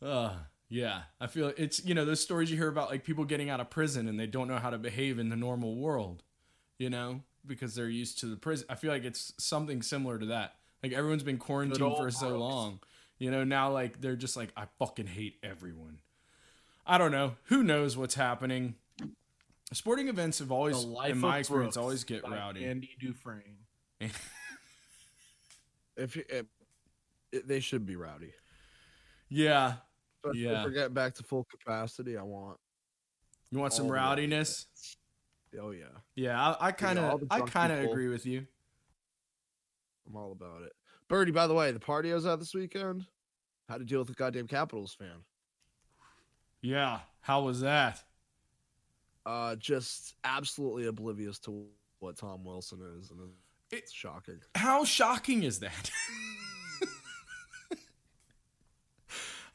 [0.00, 0.30] Uh,
[0.68, 1.02] yeah.
[1.20, 3.68] I feel it's, you know, those stories you hear about like people getting out of
[3.68, 6.22] prison and they don't know how to behave in the normal world,
[6.78, 8.64] you know, because they're used to the prison.
[8.70, 10.54] I feel like it's something similar to that.
[10.84, 12.78] Like everyone's been quarantined for so long,
[13.18, 15.98] you know, now like they're just like, I fucking hate everyone.
[16.88, 17.36] I don't know.
[17.44, 18.74] Who knows what's happening?
[19.72, 22.64] Sporting events have always, The Life in my of experience, Brooks always get by rowdy.
[22.64, 23.58] Andy Dufresne.
[25.96, 26.46] If you, it,
[27.32, 28.32] it- they should be rowdy.
[29.28, 29.74] yeah.
[30.22, 30.60] But Yeah.
[30.60, 32.58] if we're getting back to full capacity, I want.
[33.50, 34.66] You want some rowdiness?
[35.60, 38.46] Oh yeah, Yeah, I, I kind of, I drunk kind of agree with you.
[40.06, 40.72] I'm all about it.
[41.08, 43.06] Birdie, by the way, the party I was at this weekend.
[43.68, 45.24] How to deal with a goddamn Capitals fan?
[46.62, 47.00] Yeah.
[47.20, 48.02] How was that?
[49.26, 51.66] Uh, just absolutely oblivious to
[51.98, 53.20] what Tom Wilson is, and
[53.70, 54.40] it's shocking.
[54.54, 55.90] How shocking is that?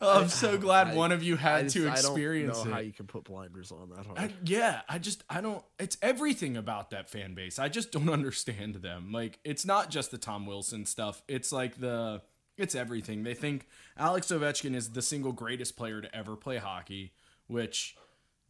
[0.01, 2.67] Oh, I'm so glad I- one of you I had just- to I experience don't
[2.67, 2.87] know how it.
[2.87, 4.19] you can put blinders on that hard.
[4.19, 5.63] I, yeah, I just I don't.
[5.79, 7.57] It's everything about that fan base.
[7.57, 9.13] I just don't understand them.
[9.13, 11.21] Like it's not just the Tom Wilson stuff.
[11.29, 12.21] It's like the
[12.57, 13.23] it's everything.
[13.23, 17.13] They think Alex Ovechkin is the single greatest player to ever play hockey,
[17.47, 17.95] which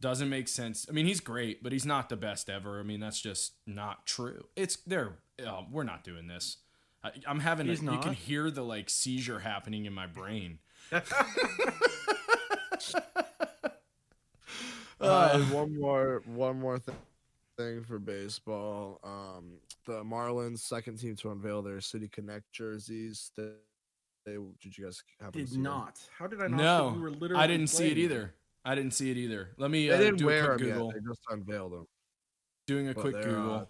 [0.00, 0.86] doesn't make sense.
[0.88, 2.80] I mean, he's great, but he's not the best ever.
[2.80, 4.44] I mean, that's just not true.
[4.56, 6.58] It's they're uh, we're not doing this.
[7.02, 7.68] I, I'm having.
[7.68, 10.58] A, you can hear the like seizure happening in my brain.
[15.00, 16.94] Uh, one more, one more thing,
[17.58, 19.00] thing for baseball.
[19.04, 23.30] Um, the Marlins, second team to unveil their City Connect jerseys.
[23.36, 23.50] They
[24.26, 25.62] did you guys have Did them?
[25.62, 25.98] not.
[26.18, 26.56] How did I not?
[26.58, 28.34] No, we were literally I didn't see it either.
[28.64, 29.50] I didn't see it either.
[29.58, 30.86] Let me They uh, didn't do a quick Google.
[30.86, 30.94] yet.
[31.02, 31.86] They just unveiled them.
[32.66, 33.52] Doing a but quick Google.
[33.54, 33.64] uh,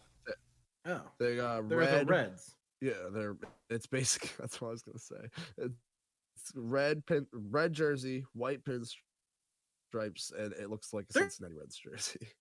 [0.87, 2.07] Oh, They got they're red.
[2.07, 2.55] the Reds.
[2.81, 3.37] Yeah, they're.
[3.71, 5.29] It's basically that's what I was gonna say.
[5.59, 11.77] It's red pin, red jersey, white pinstripes, and it looks like a They're- Cincinnati Reds
[11.77, 12.29] jersey.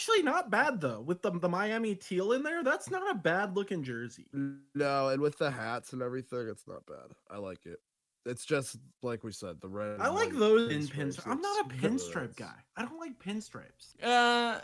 [0.00, 1.00] They're actually not bad though.
[1.00, 4.26] With the the Miami teal in there, that's not a bad looking jersey.
[4.74, 7.14] No, and with the hats and everything, it's not bad.
[7.30, 7.80] I like it.
[8.26, 10.00] It's just like we said, the red.
[10.00, 11.26] I like those in pinstripes, pinstripes.
[11.26, 12.54] I'm not a it's pinstripe guy.
[12.76, 13.94] I don't like pinstripes.
[14.02, 14.60] Uh,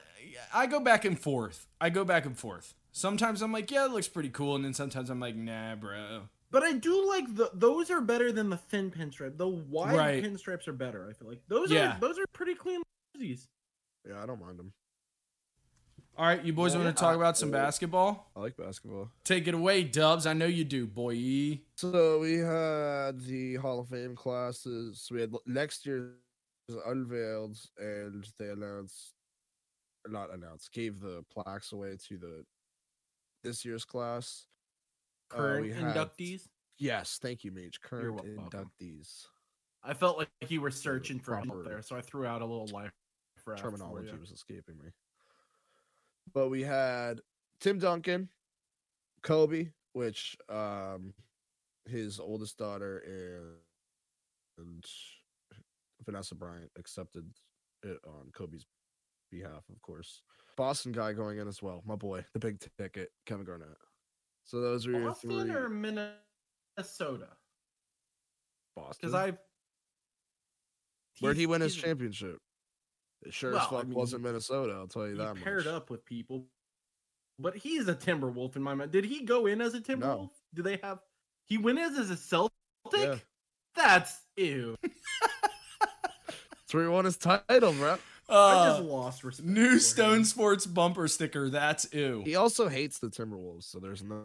[0.54, 1.66] I go back and forth.
[1.80, 2.74] I go back and forth.
[2.92, 6.22] Sometimes I'm like, yeah, it looks pretty cool, and then sometimes I'm like, nah, bro.
[6.50, 9.36] But I do like the those are better than the thin pinstripe.
[9.36, 10.24] The wide Right.
[10.24, 11.08] pinstripes are better.
[11.10, 11.96] I feel like those Yeah.
[11.96, 12.82] are those are pretty clean
[13.14, 13.48] jerseys.
[14.08, 14.72] Yeah, I don't mind them.
[16.18, 18.30] All right, you boys Yeah, want to talk about some uh, basketball?
[18.34, 19.10] I like basketball.
[19.24, 20.26] Take it away, Dubs.
[20.26, 21.60] I know you do, boy.
[21.76, 25.06] So we had the Hall of Fame classes.
[25.10, 26.12] We had next year's
[26.86, 29.12] unveiled, and they announced,
[30.08, 32.44] not announced, gave the plaques away to the
[33.44, 34.46] this year's class.
[35.32, 36.48] Uh, Current we had- inductees.
[36.78, 37.80] Yes, thank you, Mage.
[37.82, 38.70] Current welcome.
[38.80, 39.26] inductees.
[39.82, 42.46] I felt like you were searching for help proper there, so I threw out a
[42.46, 42.90] little life
[43.56, 44.90] Terminology was escaping me.
[46.32, 47.20] But we had
[47.60, 48.28] Tim Duncan,
[49.22, 51.14] Kobe, which um
[51.86, 52.98] his oldest daughter
[54.58, 54.84] and, and
[56.04, 57.24] Vanessa Bryant accepted
[57.82, 58.66] it on Kobe's
[59.30, 60.22] behalf, of course.
[60.56, 63.68] Boston guy going in as well, my boy, the big ticket, Kevin Garnett.
[64.44, 65.50] So those are your Boston three.
[65.50, 67.28] or Minnesota?
[68.74, 68.96] Boston.
[69.00, 69.38] Because I've
[71.20, 72.38] Where'd he win his championship?
[73.26, 74.72] It sure Well, as I fuck mean, wasn't Minnesota.
[74.74, 75.74] I'll tell you He that paired much.
[75.74, 76.46] up with people,
[77.38, 78.92] but he's a Timberwolf in my mind.
[78.92, 80.30] Did he go in as a Timberwolf?
[80.54, 81.00] Do they have?
[81.46, 82.52] He went as as a Celtic.
[82.94, 83.16] Yeah.
[83.74, 84.76] That's ew.
[85.80, 87.98] That's where he won his title, bro.
[88.28, 89.48] I just Uh, lost respect.
[89.48, 90.24] new for Stone him.
[90.24, 91.48] Sports bumper sticker.
[91.48, 92.22] That's ew.
[92.24, 94.24] He also hates the Timberwolves, so there's no,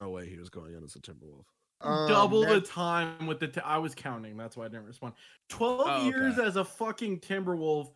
[0.00, 1.44] no way he was going in as a Timberwolf.
[1.82, 3.48] Um, Double the time with the.
[3.48, 4.36] T- I was counting.
[4.36, 5.12] That's why I didn't respond.
[5.48, 6.48] Twelve Oh, years okay.
[6.48, 7.92] as a fucking Timberwolf.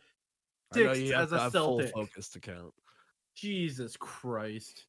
[0.72, 1.92] I know Six you have as to a have Celtic.
[1.92, 2.72] focus to count.
[3.34, 4.86] Jesus Christ.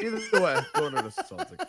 [0.00, 1.60] Either way, going to the Celtic.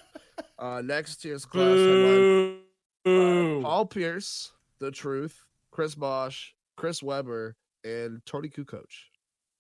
[0.59, 2.59] Uh, next year's class headline:
[3.05, 8.67] uh, Paul Pierce, The Truth, Chris Bosh, Chris Webber, and Toni Kukoc.
[8.67, 9.09] Coach.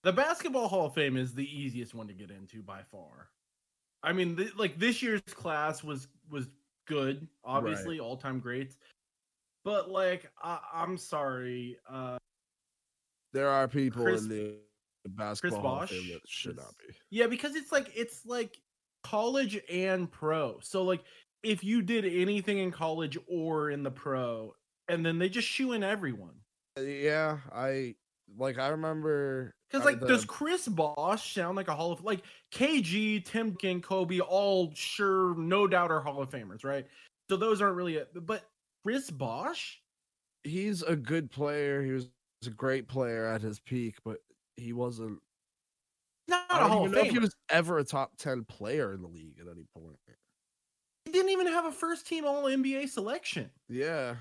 [0.03, 3.29] The Basketball Hall of Fame is the easiest one to get into by far.
[4.03, 6.47] I mean, th- like this year's class was was
[6.87, 8.77] good, obviously all time greats.
[9.65, 12.17] But like, I- I'm sorry, uh,
[13.33, 14.55] There are people Chris- in the
[15.09, 16.93] basketball Hall of Fame that should not be.
[17.09, 18.57] yeah, because it's like it's like
[19.03, 20.59] college and pro.
[20.61, 21.03] So like,
[21.43, 24.53] if you did anything in college or in the pro,
[24.87, 26.33] and then they just shoe in everyone.
[26.77, 27.95] Uh, Yeah, I
[28.37, 28.57] like.
[28.59, 33.23] I remember Because like, the- does Chris Bosh sound like a Hall of like KG,
[33.23, 36.85] Tim King, Kobe, all sure, no doubt are Hall of Famers, right?
[37.29, 38.09] So those aren't really, it.
[38.25, 38.43] but
[38.83, 39.79] Chris Bosh,
[40.43, 41.83] he's a good player.
[41.83, 42.09] He was
[42.47, 44.17] a great player at his peak, but
[44.57, 45.19] he wasn't.
[46.27, 49.01] not I a don't even know if he was ever a top ten player in
[49.01, 49.97] the league at any point.
[51.05, 53.49] He didn't even have a first team All NBA selection.
[53.67, 54.15] Yeah,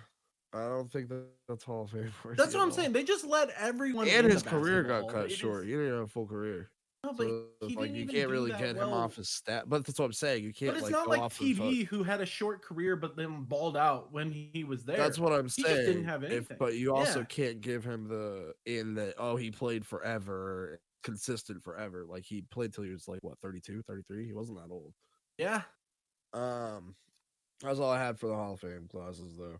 [0.54, 2.10] I don't think that that's Hall of Fame.
[2.36, 2.74] That's what I'm all.
[2.74, 2.92] saying.
[2.92, 4.08] They just let everyone.
[4.08, 5.10] And his career basketball.
[5.10, 5.60] got cut It short.
[5.62, 6.70] is- He didn't have a full career.
[7.04, 9.68] No, but So, he like you can't really get him off his stat.
[9.68, 10.42] But that's what I'm saying.
[10.42, 12.60] You can't But it's like not go like off of, TV, who had a short
[12.62, 14.96] career but then balled out when he was there.
[14.96, 15.74] That's what I'm He saying.
[15.76, 17.24] just didn't have If, but you also Yeah.
[17.26, 22.04] can't give him the in that oh he played forever, consistent forever.
[22.04, 24.26] Like he played till he was like what 32, 33.
[24.26, 24.92] He wasn't that old.
[25.38, 25.62] Yeah.
[26.32, 26.96] Um,
[27.62, 29.58] that's all I had for the Hall of Fame classes though.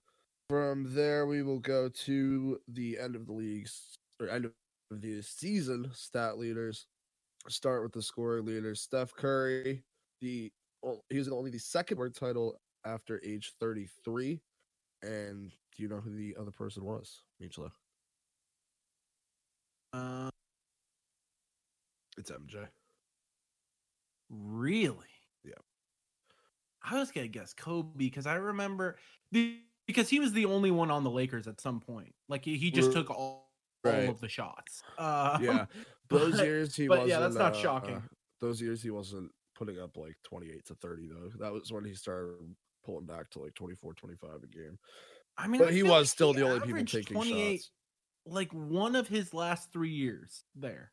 [0.49, 4.55] From there, we will go to the end of the leagues or end of
[4.91, 6.87] the season stat leaders.
[7.49, 9.83] Start with the scoring leader, Steph Curry,
[10.21, 10.53] the
[11.11, 14.41] he was only the second world title after age 33.
[15.03, 17.73] And do you know who the other person was, Michela?
[19.93, 20.31] Uh,
[22.19, 22.67] It's MJ.
[24.31, 25.07] really?
[25.45, 25.53] Yeah.
[26.83, 28.97] I was gonna guess Kobe because I remember
[29.33, 32.15] the, because he was the only one on the Lakers at some point.
[32.29, 33.51] Like he, he just R- took all,
[33.85, 34.05] right.
[34.05, 34.83] all of the shots.
[34.99, 35.67] Uh, Yeah.
[36.11, 37.11] Those years he but wasn't.
[37.11, 37.97] yeah, that's not uh, shocking.
[37.97, 38.01] uh,
[38.41, 41.31] those years he wasn't putting up like 28 to 30 though.
[41.39, 42.35] That was when he started
[42.85, 44.79] pulling back to like 24, 25 a game.
[45.37, 47.71] I mean, But I he was still he the only people taking 28 shots.
[48.27, 50.93] Like one of his last three years there.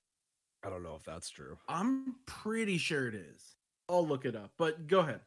[0.65, 1.57] I don't know if that's true.
[1.67, 3.55] I'm pretty sure it is.
[3.87, 4.51] I'll look it up.
[4.57, 5.21] But go ahead.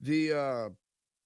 [0.00, 0.68] The uh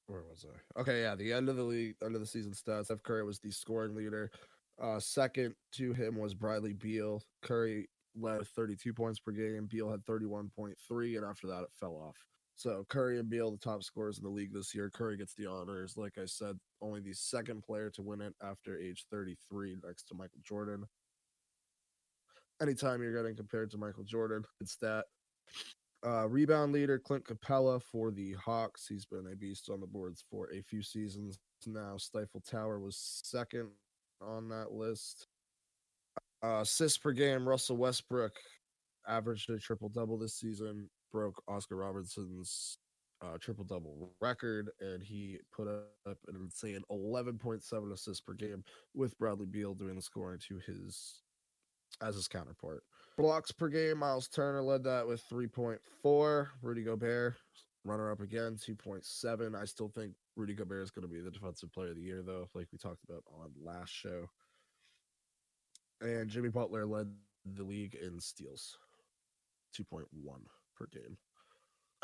[0.06, 0.80] where was I?
[0.80, 2.86] Okay, yeah, the end of the league, end of the season stats.
[2.86, 4.30] Steph Curry was the scoring leader.
[4.80, 7.22] Uh second to him was Bradley Beal.
[7.42, 9.66] Curry led with 32 points per game.
[9.70, 12.16] Beal had 31.3, and after that it fell off.
[12.54, 14.90] So Curry and Beal, the top scorers in the league this year.
[14.90, 15.96] Curry gets the honors.
[15.96, 20.14] Like I said, only the second player to win it after age 33, next to
[20.14, 20.84] Michael Jordan.
[22.60, 25.06] Anytime you're getting compared to Michael Jordan, good stat.
[26.06, 28.86] Uh, rebound leader Clint Capela for the Hawks.
[28.88, 31.96] He's been a beast on the boards for a few seasons now.
[31.96, 33.68] Stifle Tower was second
[34.26, 35.26] on that list.
[36.44, 37.48] Uh, assists per game.
[37.48, 38.34] Russell Westbrook
[39.06, 42.78] averaged a triple double this season, broke Oscar Robertson's
[43.22, 49.16] uh, triple double record, and he put up an insane 11.7 assists per game with
[49.18, 51.22] Bradley Beal doing the scoring to his
[52.00, 52.82] as his counterpart.
[53.16, 56.48] Blocks per game, Myles Turner led that with 3.4.
[56.62, 57.34] Rudy Gobert,
[57.84, 59.60] runner up again, 2.7.
[59.60, 62.22] I still think Rudy Gobert is going to be the defensive player of the year,
[62.22, 64.30] though, like we talked about on last show.
[66.00, 67.12] And Jimmy Butler led
[67.44, 68.78] the league in steals,
[69.76, 70.06] 2.1
[70.76, 71.16] per game.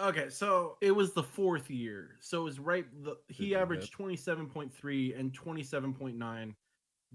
[0.00, 2.18] Okay, so it was the fourth year.
[2.20, 6.54] So it was right the he Good, good, averaged 27.3 and 27.9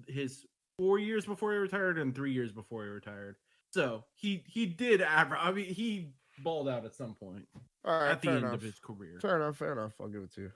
[0.08, 0.46] his
[0.78, 3.38] 4 years before he retired and 3 years before he retired.
[3.72, 7.48] So, he he did average I mean he balled out at some point
[7.86, 8.56] All right, at the fair end enough.
[8.56, 9.20] of his career.
[9.22, 9.94] Fair enough, fair enough.
[10.00, 10.52] I'll give it to you.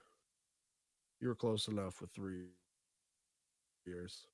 [1.20, 2.46] You were close enough with three
[3.86, 4.26] years.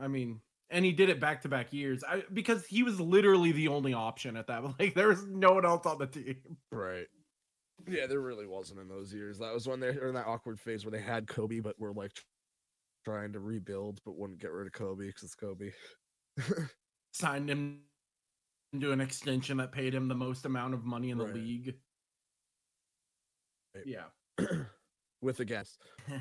[0.00, 2.02] I mean, and he did it back to back years.
[2.04, 4.62] I because he was literally the only option at that.
[4.78, 6.36] Like there was no one else on the team.
[6.70, 7.06] Right.
[7.88, 9.38] Yeah, there really wasn't in those years.
[9.38, 11.92] That was when they were in that awkward phase where they had Kobe, but were
[11.92, 12.12] like
[13.04, 15.72] trying to rebuild, but wouldn't get rid of Kobe because it's Kobe.
[17.12, 17.80] Signed him
[18.72, 21.34] into an extension that paid him the most amount of money in the Right.
[21.34, 21.80] league.
[23.74, 23.86] Right.
[23.86, 24.10] Yeah.
[25.20, 25.78] With a guess.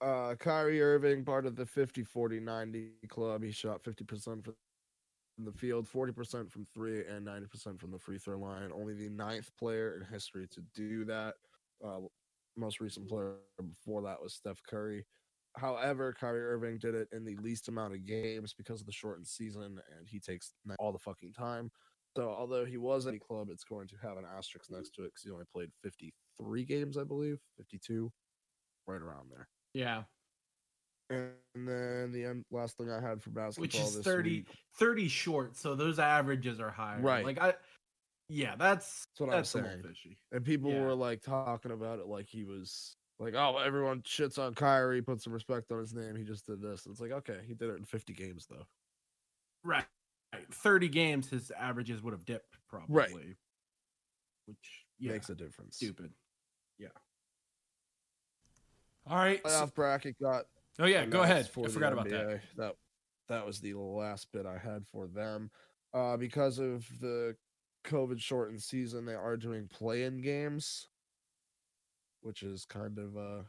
[0.00, 3.44] Uh, Kyrie Irving, part of the 50 40 90 club.
[3.44, 4.54] He shot 50% for
[5.38, 8.72] the field, 40% from three and 90% from the free throw line.
[8.72, 11.36] Only the ninth player in history to do that.
[11.84, 12.00] Uh,
[12.56, 15.06] most recent player before that was Steph Curry.
[15.56, 19.26] However, Kyrie Irving did it in the least amount of games because of the shortened
[19.26, 19.62] season,
[19.98, 21.70] and he takes all the fucking time.
[22.16, 25.02] So, although he was at a club, it's going to have an asterisk next to
[25.02, 28.10] it because he only played 53 games, I believe, 52,
[28.86, 29.48] right around there.
[29.74, 30.02] Yeah.
[31.10, 34.46] And then the end, last thing I had for basketball Which is this 30, week,
[34.78, 37.00] 30 short, so those averages are higher.
[37.00, 37.24] Right.
[37.24, 37.54] Like I
[38.28, 39.82] yeah, that's That's what I'm that's little saying.
[39.82, 40.18] fishy.
[40.32, 40.80] and people Yeah.
[40.82, 45.20] were like talking about it like he was like, oh, everyone shits on Kyrie, put
[45.22, 46.16] some respect on his name.
[46.16, 46.86] He just did this.
[46.86, 48.66] It's like, okay, he did it in 50 games though.
[49.64, 49.84] Right.
[50.32, 50.52] Right.
[50.52, 52.94] 30 games his averages would have dipped probably.
[52.94, 53.36] Right.
[54.46, 55.76] Which yeah, Makes a difference.
[55.76, 56.10] stupid.
[56.78, 56.88] Yeah.
[59.06, 59.40] All right.
[59.46, 60.44] so- Playoff bracket got
[60.78, 61.48] oh yeah, go ahead.
[61.64, 62.40] I forgot about that.
[62.56, 62.76] That
[63.28, 65.50] that was the last bit I had for them.
[65.94, 67.36] Uh, because of the
[67.84, 70.88] COVID shortened season, they are doing play-in games,
[72.22, 73.42] which is kind of uh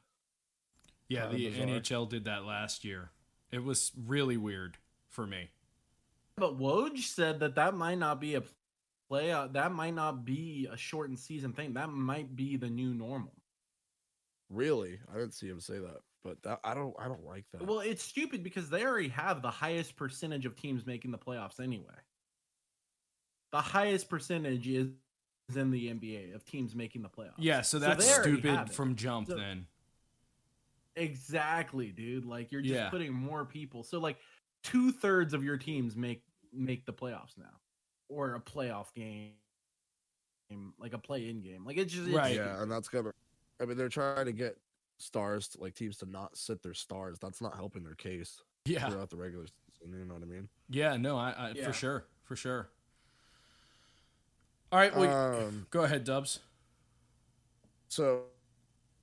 [1.08, 1.68] Yeah, Kinda the bizarre.
[1.68, 3.12] NHL did that last year.
[3.52, 4.78] It was really weird
[5.10, 5.50] for me.
[6.38, 8.44] But Woj said that that might not be a
[9.08, 9.32] play.
[9.32, 11.74] Uh, that might not be a shortened season thing.
[11.74, 13.34] That might be the new normal.
[14.50, 15.00] really.
[15.14, 17.66] I didn't see him say that, but that I don't I don't like that.
[17.68, 21.60] Well, it's stupid because they already have the highest percentage of teams making the playoffs
[21.60, 21.94] anyway.
[23.52, 24.94] The highest percentage is is
[25.50, 27.34] in the NBA of teams making the playoffs.
[27.38, 29.68] Yeah, so So that's they already stupid from jump So- then.
[30.96, 32.26] Exactly, dude.
[32.26, 32.90] Like you're just Yeah.
[32.90, 33.84] putting more people.
[33.84, 34.18] So like
[34.62, 37.60] two thirds of your teams make make the playoffs now,
[38.10, 39.32] or a playoff game,
[40.78, 41.66] like a play-in game.
[41.66, 42.36] Like it's just it's Right.
[42.36, 43.12] yeah, and that's gonna.
[43.60, 44.60] I mean, they're trying to get
[45.00, 47.18] stars, to, like teams, to not sit their stars.
[47.20, 48.88] That's not helping their case Yeah.
[48.88, 49.98] throughout the regular season.
[49.98, 50.48] You know what I mean?
[50.70, 51.66] Yeah, no, I, I Yeah.
[51.66, 52.06] for sure.
[52.22, 52.70] For sure.
[54.74, 56.40] All right, well, Um, go ahead, Dubs.
[57.90, 58.26] so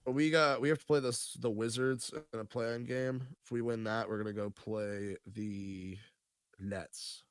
[0.05, 3.37] we got we have to play this the Wizards in a play-in game.
[3.45, 5.97] If we win that, we're gonna go play the
[6.59, 7.23] Nets,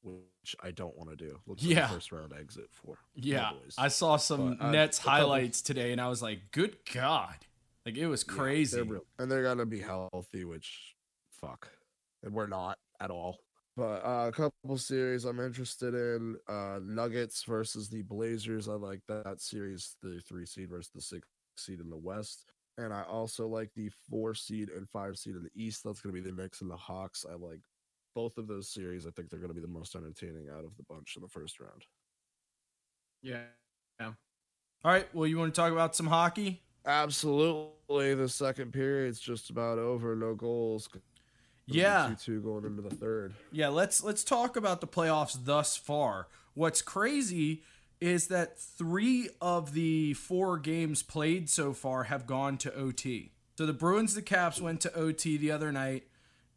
[0.00, 1.40] which I don't want to do.
[1.44, 1.88] Looks like Yeah.
[1.88, 3.74] first round exit for Yeah, boys.
[3.76, 7.46] I saw some But, Nets highlights today, and I was like, "Good God!"
[7.84, 8.76] Like it was Yeah, crazy.
[8.76, 10.94] they're real- and they're gonna be healthy, which
[11.30, 11.68] fuck,
[12.22, 13.40] and we're not at all.
[13.80, 18.68] But uh, a couple series I'm interested in: uh, Nuggets versus the Blazers.
[18.68, 22.44] I like that series, the three seed versus the six seed in the West,
[22.76, 25.82] and I also like the four seed and five seed in the East.
[25.82, 27.24] That's gonna be the Knicks and the Hawks.
[27.26, 27.62] I like
[28.14, 29.06] both of those series.
[29.06, 31.58] I think they're gonna be the most entertaining out of the bunch in the first
[31.58, 31.86] round.
[33.22, 33.44] yeah.
[34.84, 36.60] All right, well, you want to talk about some hockey?
[36.84, 40.14] Absolutely, the second period's just about over.
[40.14, 40.86] No goals.
[41.74, 42.14] Yeah.
[42.22, 43.34] two going into the third.
[43.52, 46.28] Yeah, let's let's talk about the playoffs thus far.
[46.54, 47.62] What's crazy
[48.00, 53.32] is that 3 of the 4 games played so far have gone to OT.
[53.58, 56.04] So the Bruins the Caps went to OT the other night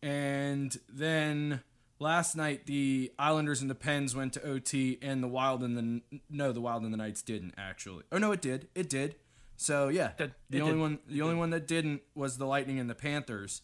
[0.01, 1.61] and then
[1.99, 6.19] last night the Islanders and the Pens went to OT and the Wild and the
[6.29, 8.03] no, the Wild and the Knights didn't actually.
[8.11, 8.67] Oh no, it did.
[8.75, 9.15] It did.
[9.57, 10.81] So yeah, Did- the it only did.
[10.81, 13.61] one the only one that didn't was the Lightning and the Panthers.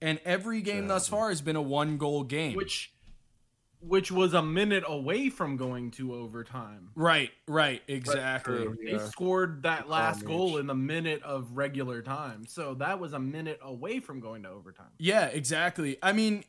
[0.00, 2.56] And every game thus far has been a one goal game.
[2.56, 2.92] Which
[3.80, 6.90] which was a minute away from going to overtime.
[6.94, 8.64] Right, right, exactly.
[8.64, 10.26] True, They scored that last Carnage.
[10.26, 12.46] goal in the minute of regular time.
[12.46, 14.90] So that was a minute away from going to overtime.
[14.98, 15.98] Yeah, exactly.
[16.02, 16.44] I mean,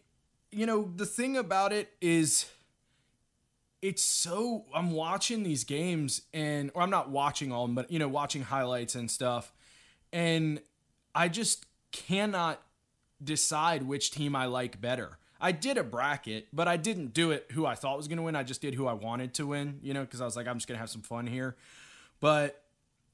[0.51, 2.47] you know, the thing about it is
[3.81, 7.91] it's so I'm watching these games and or I'm not watching all of them, but
[7.91, 9.53] you know, watching highlights and stuff.
[10.11, 10.61] And
[11.13, 12.61] I just cannot
[13.23, 15.17] decide which team I like better.
[15.39, 18.23] I did a bracket, but I didn't do it who I thought was going to
[18.23, 18.35] win.
[18.35, 20.57] I just did who I wanted to win, you know, because I was like, I'm
[20.57, 21.55] just going to have some fun here.
[22.19, 22.63] But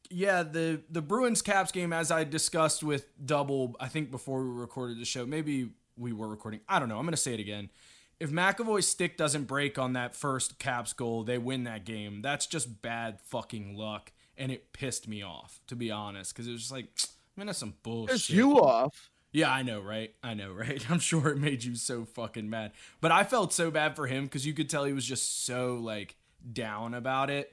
[0.10, 4.50] yeah, the the Bruins Caps game, as I discussed with Double, I think before we
[4.50, 6.62] recorded the show, maybe we were recording.
[6.68, 6.98] I don't know.
[6.98, 7.70] I'm going to say it again.
[8.20, 12.22] If McAvoy's stick doesn't break on that first Caps goal, they win that game.
[12.22, 16.51] That's just bad fucking luck, and it pissed me off to be honest, because it
[16.51, 16.88] was just like,
[17.36, 18.16] man, that's some bullshit.
[18.16, 19.10] It's you off.
[19.34, 20.14] Yeah, I know, right?
[20.24, 20.90] I know, right?
[20.90, 22.72] I'm sure it made you so fucking mad.
[23.02, 25.76] But I felt so bad for him because you could tell he was just so
[25.76, 26.16] like
[26.52, 27.52] down about it.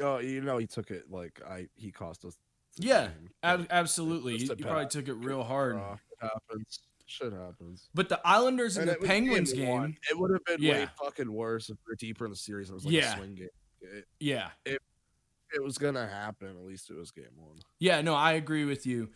[0.00, 2.36] Oh, you know he took it like I he cost us.
[2.76, 3.08] Yeah,
[3.42, 4.38] ab- absolutely.
[4.38, 5.76] He, he probably took it real hard.
[5.76, 6.80] uh, it happens.
[7.06, 7.90] Shit happens.
[7.94, 9.86] But the Islanders and, And the Penguins game one.
[9.90, 12.70] game, It would have been way fucking worse if we're deeper in the series.
[12.70, 13.12] and It was like Yeah.
[13.12, 13.48] a swing game.
[13.82, 16.48] It, yeah, it was gonna happen.
[16.48, 17.58] At least it was game one.
[17.78, 18.00] yeah.
[18.00, 19.10] No, I agree with you.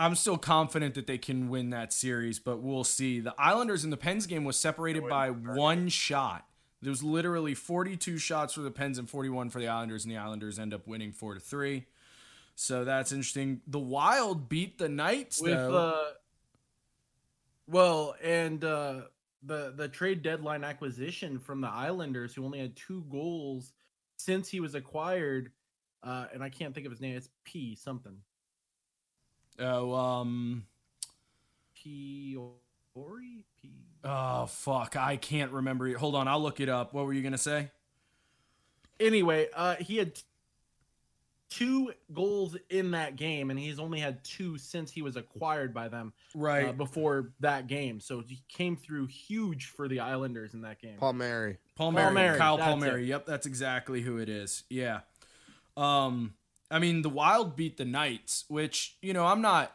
[0.00, 3.20] I'm still confident that they can win that series, but we'll see.
[3.20, 6.46] The Islanders in the Pens game was separated by one shot.
[6.80, 10.16] There was literally 42 shots for the Pens and 41 for the Islanders, and the
[10.16, 11.84] Islanders end up winning four to three.
[12.54, 13.60] So that's interesting.
[13.66, 15.76] The Wild beat the Knights with though.
[15.76, 16.04] uh
[17.66, 19.02] well and uh
[19.42, 23.74] the the trade deadline acquisition from the Islanders who only had two goals
[24.16, 25.52] since he was acquired
[26.02, 28.16] uh and I can't think of his name it's P something
[29.60, 30.64] oh, um,
[31.74, 32.36] P
[32.94, 33.70] Ori P
[34.04, 35.96] oh fuck, I can't remember it.
[35.96, 36.92] Hold on, I'll look it up.
[36.94, 37.70] What were you gonna say?
[38.98, 40.12] anyway uh he had
[41.48, 45.88] two goals in that game and he's only had two since he was acquired by
[45.88, 46.68] them Right.
[46.68, 50.98] uh, before that game so he came through huge for the Islanders in that game
[50.98, 51.56] Palmieri.
[51.76, 53.04] Palmieri, Palmieri, Kyle that's Palmieri.
[53.04, 53.06] it.
[53.08, 54.64] Yep, that's exactly who it is.
[54.68, 55.00] Yeah.
[55.78, 56.34] Um,
[56.70, 59.74] I mean, the Wild beat the Knights, which you know I'm not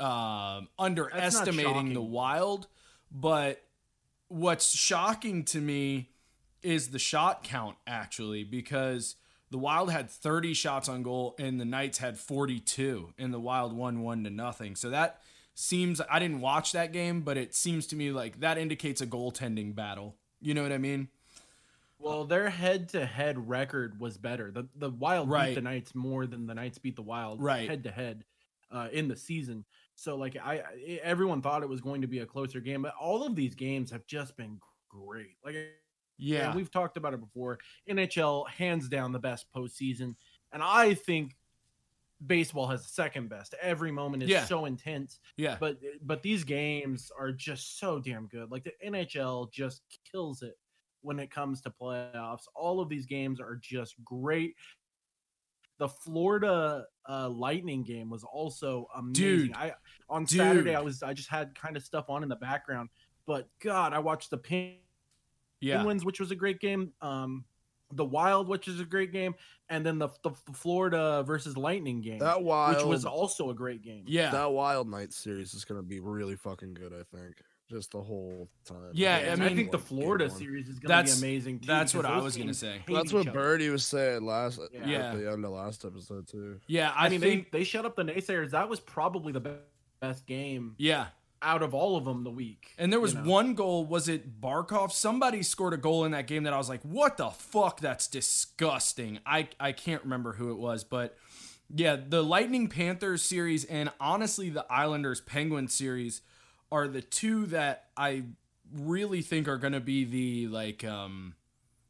[0.00, 2.02] um underestimating the.
[2.02, 2.68] Wild,
[3.10, 3.62] but
[4.28, 6.10] what's shocking to me
[6.62, 9.16] is the shot count actually because
[9.50, 13.72] the Wild had 30 shots on goal and the Knights had 42 and the Wild
[13.72, 14.76] won 1 to nothing.
[14.76, 15.22] So that
[15.54, 19.06] seems I didn't watch that game, but it seems to me like that indicates a
[19.06, 20.16] goaltending battle.
[20.40, 21.08] You know what I mean?
[21.98, 24.50] Well, their head-to-head record was better.
[24.52, 25.48] The the Wild Right.
[25.48, 27.68] beat the Knights more than the Knights beat the Wild Right.
[27.68, 28.24] head-to-head
[28.70, 29.64] uh, in the season.
[29.94, 32.94] So like I, I everyone thought it was going to be a closer game, but
[33.00, 35.36] all of these games have just been great.
[35.44, 35.56] Like
[36.18, 36.46] Yeah.
[36.48, 37.58] and we've talked about it before.
[37.88, 40.14] NHL hands down the best postseason,
[40.52, 41.36] and I think
[42.26, 43.54] baseball has the second best.
[43.60, 44.44] Every moment is Yeah.
[44.44, 45.56] so intense yeah.
[45.58, 48.50] but but these games are just so damn good.
[48.52, 50.56] Like the NHL just kills it
[51.02, 52.44] when it comes to playoffs.
[52.54, 54.54] All of these games are just great.
[55.78, 59.12] The Florida uh, Lightning game was also amazing.
[59.12, 59.56] Dude.
[59.56, 59.74] I
[60.10, 62.88] on Saturday I was I just had kind of stuff on in the background,
[63.26, 64.74] but God, I watched the Pen-
[65.60, 65.76] yeah.
[65.76, 66.92] Penguins, which was a great game.
[67.00, 67.44] Um,
[67.92, 69.34] the Wild, which is a great game,
[69.68, 73.82] and then the, the Florida versus Lightning game, That wild, which was also a great
[73.82, 74.04] game.
[74.06, 74.30] Yeah.
[74.30, 76.92] that Wild Night series is gonna be really fucking good.
[76.92, 77.40] I think
[77.70, 78.90] just the whole time.
[78.92, 81.66] Yeah, I mean- I think the Florida series is going to be amazing too.
[81.66, 82.80] that's what I was gonna say.
[82.86, 83.38] hate That's what each other.
[83.38, 85.10] Birdie was saying last Yeah.
[85.12, 86.60] at the end of last episode too.
[86.66, 86.92] yeah.
[86.96, 87.50] I, I mean, think.
[87.52, 88.50] they they shut up the naysayers.
[88.50, 89.58] That was probably the
[90.00, 91.08] best game yeah.
[91.42, 92.72] out of all of them the week.
[92.78, 93.30] And there was you know?
[93.30, 93.84] one goal.
[93.84, 94.92] Was it Barkov?
[94.92, 97.80] Somebody scored a goal in that game that I was like, "What the fuck?
[97.80, 101.16] That's disgusting." I I can't remember who it was, but
[101.74, 106.22] yeah, the Lightning Panthers series and honestly the Islanders Penguins series
[106.70, 108.24] are the two that I
[108.74, 111.34] really think are going to be the like um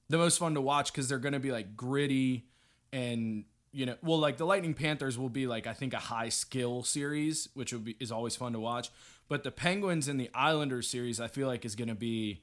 [0.08, 2.46] the most fun to watch because they're going to be like gritty
[2.92, 6.28] and you know well like the lightning panthers will be like i think a high
[6.28, 8.90] skill series which will be is always fun to watch.
[9.28, 12.42] But the penguins and the islanders series i feel like is going to be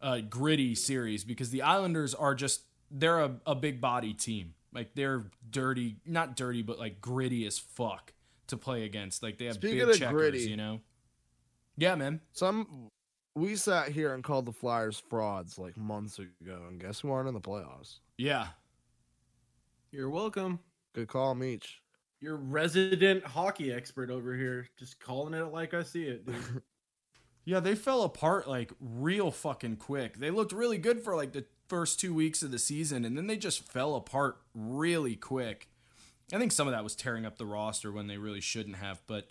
[0.00, 4.54] a gritty series because the islanders are just they're a, a big body team.
[4.72, 8.12] Like they're dirty not dirty but like gritty as fuck
[8.48, 9.22] to play against.
[9.22, 10.40] Like they have Speaking big checkers gritty.
[10.40, 10.80] you know
[11.78, 12.88] yeah man Some
[13.34, 17.28] we sat here and called the Flyers frauds like months ago, and guess who aren't
[17.28, 18.00] in the playoffs?
[18.16, 18.48] yeah
[19.92, 20.58] You're welcome.
[20.94, 21.80] Good call, Meech.
[22.20, 26.36] Your resident hockey expert over here, just calling it like I see it, dude.
[27.44, 30.18] Yeah, they fell apart like real fucking quick.
[30.18, 33.26] They looked really good for like the first two weeks of the season, and then
[33.26, 35.70] they just fell apart really quick.
[36.30, 39.00] I think some of that was tearing up the roster when they really shouldn't have,
[39.06, 39.30] but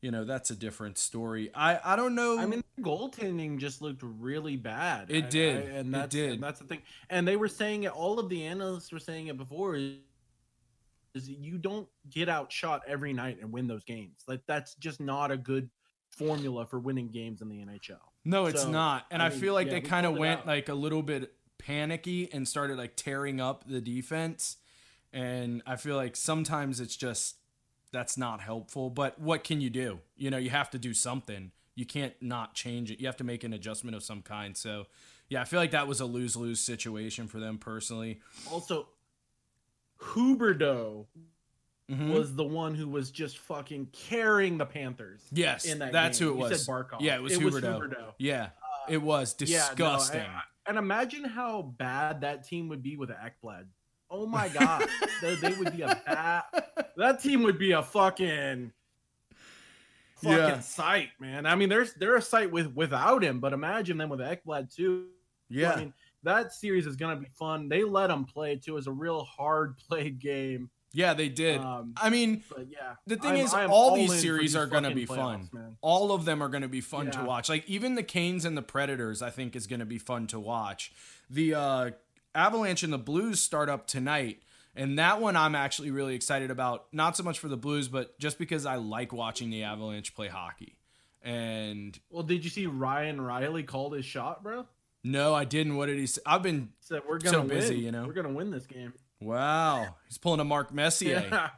[0.00, 1.50] you know that's a different story.
[1.54, 2.38] I I don't know.
[2.38, 5.10] I mean, goaltending just looked really bad.
[5.10, 5.56] It I- did.
[5.56, 6.32] I- and It did.
[6.34, 6.82] And that's the thing.
[7.08, 7.92] And they were saying it.
[7.92, 9.76] All of the analysts were saying it before.
[9.76, 14.22] Is, you don't get outshot every night and win those games.
[14.28, 15.68] Like that's just not a good
[16.08, 17.98] formula for winning games in the NHL.
[18.24, 19.06] no, it's so, not.
[19.10, 21.32] And I, I mean, feel like yeah, they kind of went like a little bit
[21.58, 24.56] panicky and started like tearing up the defense.
[25.12, 27.36] And I feel like sometimes it's just
[27.92, 28.90] that's not helpful.
[28.90, 30.00] But what can you do?
[30.16, 31.52] You know, you have to do something.
[31.74, 33.00] You can't not change it.
[33.00, 34.56] You have to make an adjustment of some kind.
[34.56, 34.86] So,
[35.28, 38.20] yeah, I feel like that was a lose lose situation for them personally.
[38.50, 38.88] Also,
[39.98, 41.06] Huberdeau
[41.90, 42.12] Mhm.
[42.14, 45.22] was the one who was just fucking carrying the Panthers.
[45.32, 46.28] yes, in that that's game.
[46.28, 46.64] who it You was.
[46.64, 47.00] said Barkov.
[47.00, 47.80] Yeah, it was It was Huberdeau.
[47.80, 48.14] Huberdeau.
[48.18, 48.50] Yeah,
[48.88, 50.20] it was Yeah, no, I- disgusting.
[50.20, 53.66] I- and imagine how bad that team would be with Ekblad.
[54.10, 54.86] Oh my god,
[55.22, 56.42] they, they would be a bad.
[56.96, 58.72] That team would be a fucking
[60.16, 60.60] fucking Yeah.
[60.60, 61.46] sight, man.
[61.46, 65.06] I mean, there's they're a sight with without him, but imagine them with Ekblad too.
[65.48, 67.68] yeah, I mean, that series is gonna be fun.
[67.68, 68.72] They let them play too.
[68.72, 70.70] It was a real hard played game.
[70.92, 71.60] Yeah, they did.
[71.60, 74.66] Um, I mean, yeah, the thing I'm- is, I'm all all these series these are
[74.66, 75.48] going to be fun.
[75.52, 75.76] man.
[75.82, 77.48] All of them are going to be fun to watch.
[77.48, 80.40] Like even the Canes and the Predators, I think is going to be fun to
[80.40, 80.90] watch.
[81.30, 81.90] The uh,
[82.34, 84.42] Avalanche and the Blues start up tonight,
[84.74, 86.86] and that one I'm actually really excited about.
[86.92, 90.28] Not so much for the Blues, but just because I like watching the Avalanche play
[90.28, 90.76] hockey.
[91.22, 94.66] And Well, did you see Ryan Riley called his shot, bro?
[95.04, 95.76] no, I didn't.
[95.76, 96.20] What did he say?
[96.26, 97.84] I've been Said we're So gonna busy, win.
[97.84, 98.06] you know?
[98.06, 98.92] We're gonna win this game.
[99.20, 99.96] wow.
[100.08, 101.26] He's pulling a Mark Messier.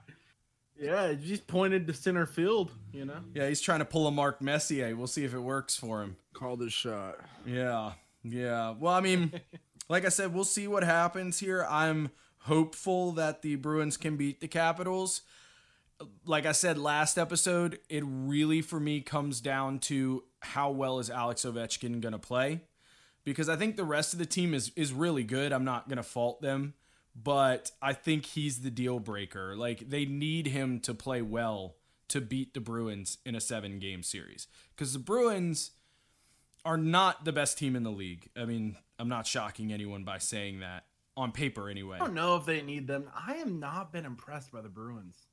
[0.80, 1.12] Yeah, yeah.
[1.12, 2.72] he Just pointed to center field.
[2.92, 3.20] You know.
[3.34, 4.94] Yeah, he's trying to pull a Mark Messier.
[4.96, 6.16] We'll see if it works for him.
[6.34, 7.18] Called his shot.
[7.46, 7.92] Yeah.
[8.24, 8.74] Yeah.
[8.78, 9.32] Well, I mean,
[9.88, 11.66] like I said, we'll see what happens here.
[11.68, 15.22] I'm hopeful that the Bruins can beat the Capitals.
[16.26, 21.10] Like I said last episode, it really for me comes down to how well is
[21.10, 22.62] Alex Ovechkin going to play?
[23.24, 25.52] Because I think the rest of the team is is really good.
[25.52, 26.74] I'm not going to fault them,
[27.14, 29.54] but I think he's the deal breaker.
[29.54, 31.76] Like they need him to play well
[32.08, 34.48] to beat the Bruins in a 7-game series.
[34.76, 35.70] Cuz the Bruins
[36.64, 38.28] are not the best team in the league.
[38.36, 40.84] I mean, I'm not shocking anyone by saying that
[41.16, 41.96] on paper anyway.
[42.00, 43.10] I don't know if they need them.
[43.12, 45.26] I have not been impressed by the Bruins.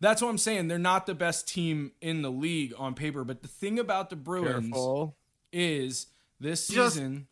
[0.00, 0.68] That's what I'm saying.
[0.68, 4.16] They're not the best team in the league on paper, but the thing about the
[4.16, 5.16] Bruins Careful.
[5.52, 6.06] is
[6.40, 7.26] this Just- season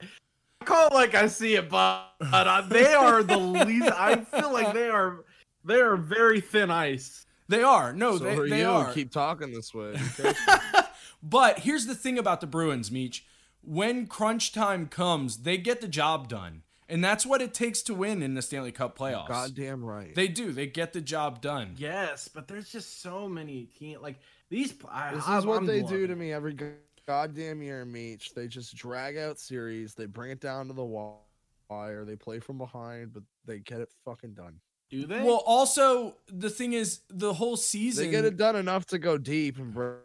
[0.60, 3.90] I call it like I see it, but, but uh, they are the least.
[3.90, 5.24] I feel like they are
[5.64, 7.24] they are very thin ice.
[7.48, 7.94] they are.
[7.94, 8.68] No, so they, are they you.
[8.68, 8.92] are.
[8.92, 9.94] Keep talking this way.
[10.18, 10.28] Be.
[11.22, 13.24] But here's the thing about the Bruins, Meech.
[13.62, 16.62] When crunch time comes, they get the job done.
[16.88, 19.28] And that's what it takes to win in the Stanley Cup playoffs.
[19.28, 20.14] Goddamn right.
[20.14, 20.52] They do.
[20.52, 21.74] They get the job done.
[21.78, 24.16] Yes, but there's just so many team like
[24.50, 24.74] these.
[24.90, 26.72] I, This I, is what I'm they loving do to me every go-
[27.06, 28.34] goddamn year, Meech.
[28.34, 29.94] They just drag out series.
[29.94, 32.04] They bring it down to the wire.
[32.04, 34.60] They play from behind, but they get it fucking done.
[34.90, 35.22] Do they?
[35.22, 38.04] Well, also the thing is, the whole season.
[38.06, 40.00] They get it done enough to go deep and break.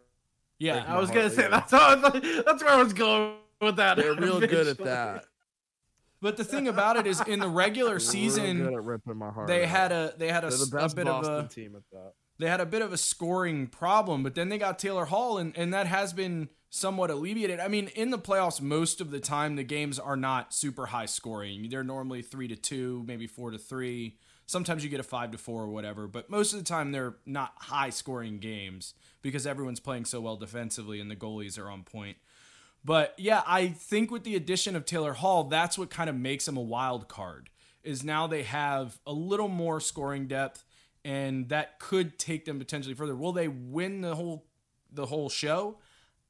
[0.60, 3.78] Yeah, I was gonna say that's how I thought- that's where I was going with
[3.78, 3.98] that.
[3.98, 5.26] They're real good at that.
[6.22, 9.48] but the thing about it is, in the regular season, good at ripping my heart.
[9.48, 9.70] they out.
[9.70, 12.14] had a they had a, They're the a bit Boston of a team at that.
[12.40, 15.58] they had a bit of a scoring problem, but then they got Taylor Hall, and,
[15.58, 17.60] and that has been somewhat alleviated.
[17.60, 21.06] I mean, in the playoffs, most of the time the games are not super high
[21.06, 21.70] scoring.
[21.70, 24.18] They're normally three to two, maybe four to three.
[24.48, 27.16] Sometimes you get a five to four or whatever, but most of the time they're
[27.26, 31.84] not high scoring games because everyone's playing so well defensively and the goalies are on
[31.84, 32.16] point.
[32.88, 36.48] But yeah, I think with the addition of Taylor Hall, that's what kind of makes
[36.48, 37.50] him a wild card.
[37.84, 40.64] Is now they have a little more scoring depth,
[41.04, 43.14] and that could take them potentially further.
[43.14, 44.46] Will they win the whole
[44.90, 45.80] the whole show?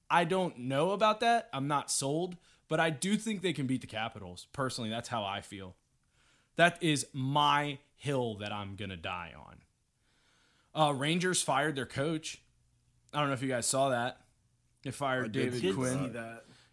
[0.10, 1.48] I don't know about that.
[1.54, 2.38] I'm not sold,
[2.68, 4.48] but I do think they can beat the Capitals.
[4.52, 5.76] Personally, that's how I feel.
[6.56, 9.58] That is my hill that I'm gonna die on.
[10.74, 12.42] Uh, Rangers fired their coach.
[13.14, 14.22] I don't know if you guys saw that.
[14.82, 16.16] They fired I David Quinn.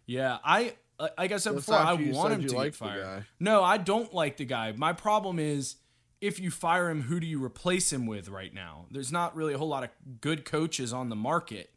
[0.05, 3.25] Yeah, I uh, like I said That's before, I want him to get the fired.
[3.39, 4.71] No, I don't like the guy.
[4.71, 5.75] My problem is
[6.21, 8.85] if you fire him, who do you replace him with right now?
[8.89, 9.89] There's not really a whole lot of
[10.21, 11.71] good coaches on the market.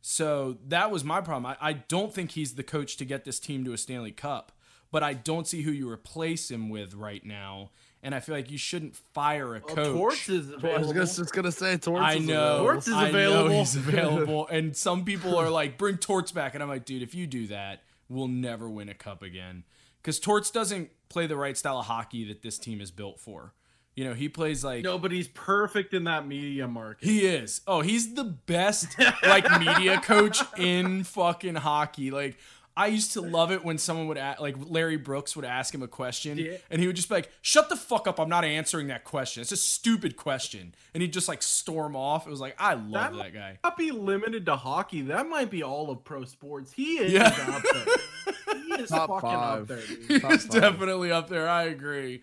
[0.00, 1.46] So that was my problem.
[1.46, 4.50] I, I don't think he's the coach to get this team to a Stanley Cup,
[4.90, 7.70] but I don't see who you replace him with right now.
[8.04, 9.96] And I feel like you shouldn't fire a Well, coach.
[9.96, 12.02] Torts is I was just, just gonna say Torts.
[12.02, 12.34] I is know.
[12.34, 12.64] available.
[12.64, 13.58] Torts is I know available.
[13.60, 14.46] he's available.
[14.48, 16.54] and some people are like, bring Torts back.
[16.54, 19.62] And I'm like, dude, if you do that, we'll never win a cup again.
[20.00, 23.54] Because Torts doesn't play the right style of hockey that this team is built for.
[23.94, 24.82] You know, he plays like.
[24.82, 27.04] no, but he's perfect in that media market.
[27.06, 27.60] He is.
[27.66, 32.10] Oh, he's the best like media coach in fucking hockey.
[32.10, 32.38] Like
[32.76, 35.82] I used to love it when someone would ask, like Larry Brooks would ask him
[35.82, 36.56] a question Yeah.
[36.70, 38.18] and he would just be like, "Shut the fuck up.
[38.18, 39.42] I'm not answering that question.
[39.42, 42.26] It's a stupid question." And he'd just like storm off.
[42.26, 43.58] It was like, I love That that, guy.
[43.62, 45.02] not be limited to hockey.
[45.02, 46.72] That might be all of pro sports.
[46.72, 47.26] He is Yeah.
[47.26, 48.56] up there.
[48.76, 49.60] He is Top fucking five.
[49.62, 50.22] up there, dude.
[50.30, 51.48] He's definitely up there.
[51.48, 52.22] I agree.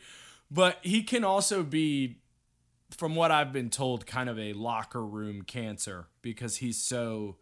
[0.50, 2.22] But he can also be,
[2.98, 7.38] from what I've been told, kind of a locker room cancer because he's so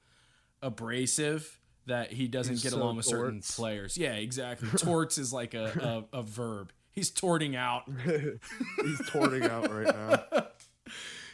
[0.61, 1.56] abrasive
[1.87, 3.97] that he doesn't He's get so along with certain players.
[3.97, 4.69] Yeah, exactly.
[4.77, 6.71] Torts is like a, a, a verb.
[6.91, 7.83] He's torting out.
[8.05, 10.47] He's torting out right now.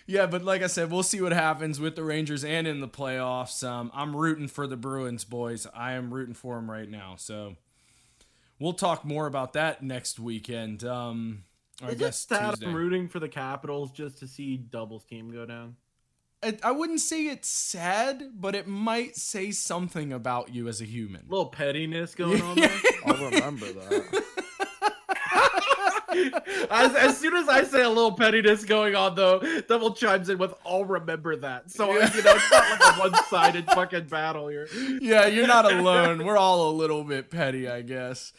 [0.05, 2.89] Yeah, but like I said, we'll see what happens with the Rangers and in the
[2.89, 3.65] playoffs.
[3.65, 5.65] Um, I'm rooting for the Bruins, boys.
[5.73, 7.15] I am rooting for them right now.
[7.17, 7.55] So
[8.59, 10.83] we'll talk more about that next weekend.
[10.83, 11.45] Um,
[11.81, 12.67] I Is it guess sad Tuesday.
[12.67, 15.77] I'm rooting for the Capitals just to see Doubles team go down?
[16.43, 20.85] I, I wouldn't say it's sad, but it might say something about you as a
[20.85, 21.21] human.
[21.27, 22.71] A little pettiness going on there.
[23.05, 24.23] I'll remember that.
[26.69, 30.37] as, as soon as I say a little pettiness going on, though, Devil chimes in
[30.37, 34.67] with "I'll remember that." So you know, it's not like a one-sided fucking battle here.
[35.01, 36.25] yeah, you're not alone.
[36.25, 38.33] We're all a little bit petty, I guess.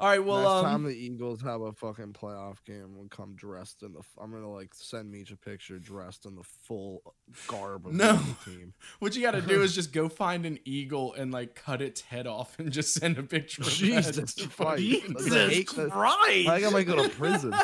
[0.00, 3.34] All right, well, Next um, time the Eagles have a fucking playoff game, we'll come
[3.36, 4.00] dressed in the.
[4.18, 7.02] I'm gonna like send Meech a picture dressed in the full
[7.46, 8.16] garb of No.
[8.44, 8.72] the team.
[8.98, 12.00] what you got to do is just go find an eagle and like cut its
[12.00, 13.60] head off and just send a picture.
[13.62, 14.56] Of that Jesus to Christ.
[14.56, 16.48] fucking- That's a hate- Jesus Christ!
[16.48, 17.52] I think I might go to prison.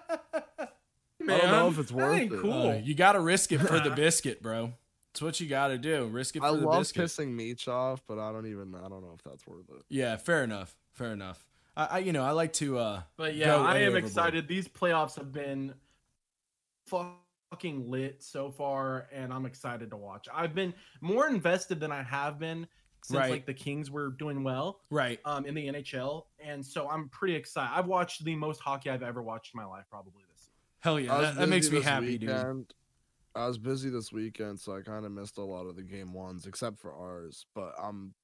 [0.00, 0.68] I
[1.20, 2.30] don't know if it's worth it.
[2.30, 2.68] Cool.
[2.70, 4.72] Uh, you got to risk it for the biscuit, bro.
[5.10, 6.06] It's what you got to do.
[6.06, 7.04] Risk it for I the love biscuit.
[7.04, 8.74] pissing Meech off, but I don't even.
[8.74, 9.82] I don't know if that's worth it.
[9.88, 10.74] Yeah, fair enough.
[10.98, 11.46] Fair enough.
[11.76, 14.04] I, I you know, I like to uh But yeah, go I am overboard.
[14.04, 14.48] excited.
[14.48, 15.74] These playoffs have been
[16.86, 20.26] fucking lit so far, and I'm excited to watch.
[20.34, 22.66] I've been more invested than I have been
[23.04, 23.30] since Right.
[23.30, 25.20] like the Kings were doing well right.
[25.24, 27.70] um, in the NHL, and so I'm pretty excited.
[27.72, 30.52] I've watched the most hockey I've ever watched in my life, probably this season.
[30.80, 31.14] Hell yeah.
[31.14, 32.74] I That, that makes me this happy, dude.
[33.36, 36.12] I was busy this weekend, so I kind of missed a lot of the game
[36.12, 37.46] ones, except for ours.
[37.54, 38.14] But I'm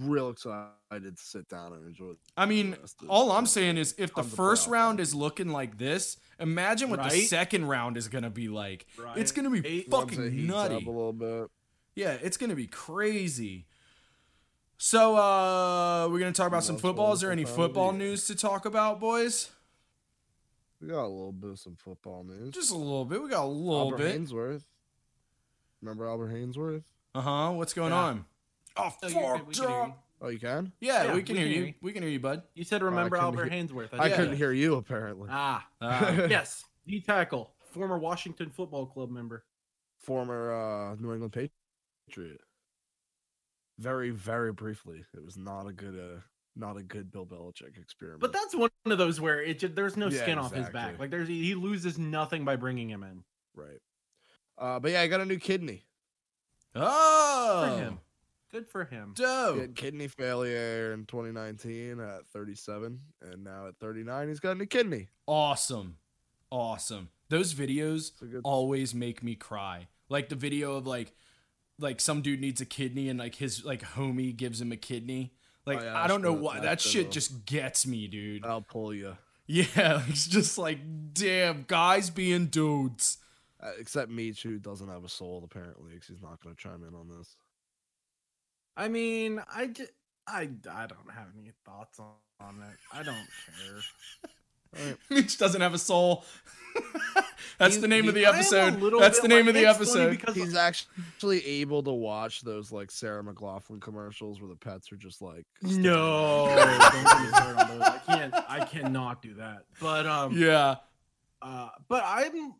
[0.00, 0.72] real excited
[1.16, 2.12] to sit down and enjoy.
[2.36, 5.48] I mean, the rest of- all I'm saying is if the first round is looking
[5.48, 8.86] like this, imagine what the second round is going to be like.
[8.98, 9.18] Right?
[9.18, 10.74] It's going to be Eight- fucking nutty.
[10.74, 11.48] a little bit.
[11.94, 13.66] Yeah, it's going to be crazy.
[14.76, 17.12] So, uh, we're going to talk about some football.
[17.12, 19.50] Is there any football news to talk about, boys?
[20.80, 22.52] We got a little bit of some football news.
[22.52, 23.22] Just a little bit.
[23.22, 24.20] We got a little Albert bit.
[24.20, 24.64] Haynesworth.
[25.80, 26.82] Remember Albert Haynesworth?
[27.14, 27.52] Uh huh.
[27.52, 27.98] What's going Yeah.
[28.02, 28.24] on?
[28.76, 29.94] Oh, Oh, you're good, we can hear you.
[30.20, 30.72] Oh, you can?
[30.80, 31.64] Yeah, Yeah, we can we hear can you.
[31.66, 31.74] hear.
[31.82, 32.42] We can hear you, bud.
[32.54, 33.88] You said remember couldn't Albert hear- Haynesworth.
[33.98, 34.16] I Yeah.
[34.16, 35.28] couldn't hear you apparently.
[35.30, 39.44] Ah, Uh, yes, D tackle, former Washington Football Club member.
[40.00, 42.40] Former uh, New England Patriot.
[43.78, 45.04] Very, very briefly.
[45.14, 46.20] It was not a good, uh,
[46.56, 48.20] not a good Bill Belichick experiment.
[48.20, 50.98] But that's one of those where it just, there's no Yeah, skin off his back.
[50.98, 53.24] Like there's he loses nothing by bringing him in.
[53.54, 53.80] right.
[54.56, 55.84] Uh, but yeah, I got a new kidney.
[56.76, 57.98] oh, For him,
[58.54, 59.14] good for him.
[59.16, 64.54] He had kidney failure in 2019 at 37, and now at 39, he's got a
[64.54, 65.08] new kidney.
[65.26, 65.96] Awesome,
[66.50, 67.08] awesome.
[67.28, 68.42] Those videos good.
[68.44, 69.88] always make me cry.
[70.08, 71.12] Like the video of like,
[71.80, 75.32] like some dude needs a kidney and like his like homie gives him a kidney.
[75.66, 78.44] Like Oh, yeah, I don't know why that shit the- just gets me, dude.
[78.44, 79.16] I'll pull you.
[79.46, 80.78] Yeah, it's just like
[81.12, 83.18] damn guys being dudes.
[83.62, 86.82] Uh, except Meech, who doesn't have a soul apparently, because he's not going to chime
[86.82, 87.36] in on this.
[88.76, 89.90] I mean, I just,
[90.26, 92.06] I, I don't have any thoughts on,
[92.40, 92.76] on it.
[92.92, 93.16] I don't
[94.74, 94.94] care.
[95.10, 96.24] Mitch doesn't have a soul.
[97.58, 99.00] That's He's- the name of the I am a episode.
[99.00, 100.10] That's the name like- of the episode.
[100.10, 104.96] because He's actually able to watch those like Sarah McLachlan commercials where the pets are
[104.96, 107.82] just like no, don't get me started on those.
[107.88, 109.66] I can't, I cannot do that.
[109.80, 110.76] But um, Yeah.
[111.40, 112.54] Uh, but I'm.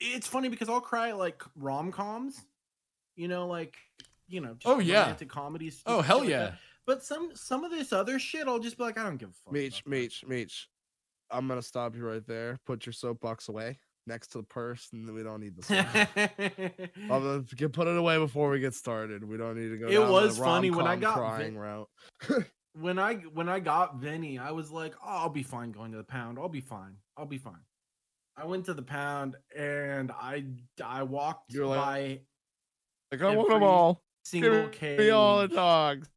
[0.00, 2.40] It's funny because I'll cry at, like rom coms,
[3.16, 3.74] you know, like
[4.32, 4.54] you know.
[4.54, 5.02] Just Oh, yeah.
[5.02, 5.82] romantic comedies.
[5.86, 6.38] Oh hell shit like yeah.
[6.44, 6.58] that.
[6.86, 9.32] But some some of this other shit, I'll just be like, I don't give a
[9.32, 9.52] fuck.
[9.52, 10.68] Meech, about Meech, Meech.
[11.30, 12.58] I'm gonna stop you right there.
[12.66, 15.70] Put your soapbox away next to the purse, and we don't need this.
[15.70, 15.86] one.
[17.10, 19.22] I'm gonna put it away before we get started.
[19.22, 19.86] We don't need to go.
[19.88, 21.88] It down the was funny when I got crying vi- route.
[22.74, 25.98] when I when I got Vinny, I was like, oh, I'll be fine going to
[25.98, 26.38] the pound.
[26.38, 26.96] I'll be fine.
[27.16, 27.60] I'll be fine.
[28.36, 30.46] I went to the pound and I
[30.82, 32.20] I walked You're like, by
[33.12, 34.02] Like I want them Every all.
[34.24, 34.98] Single cage.
[34.98, 36.08] me all the dogs.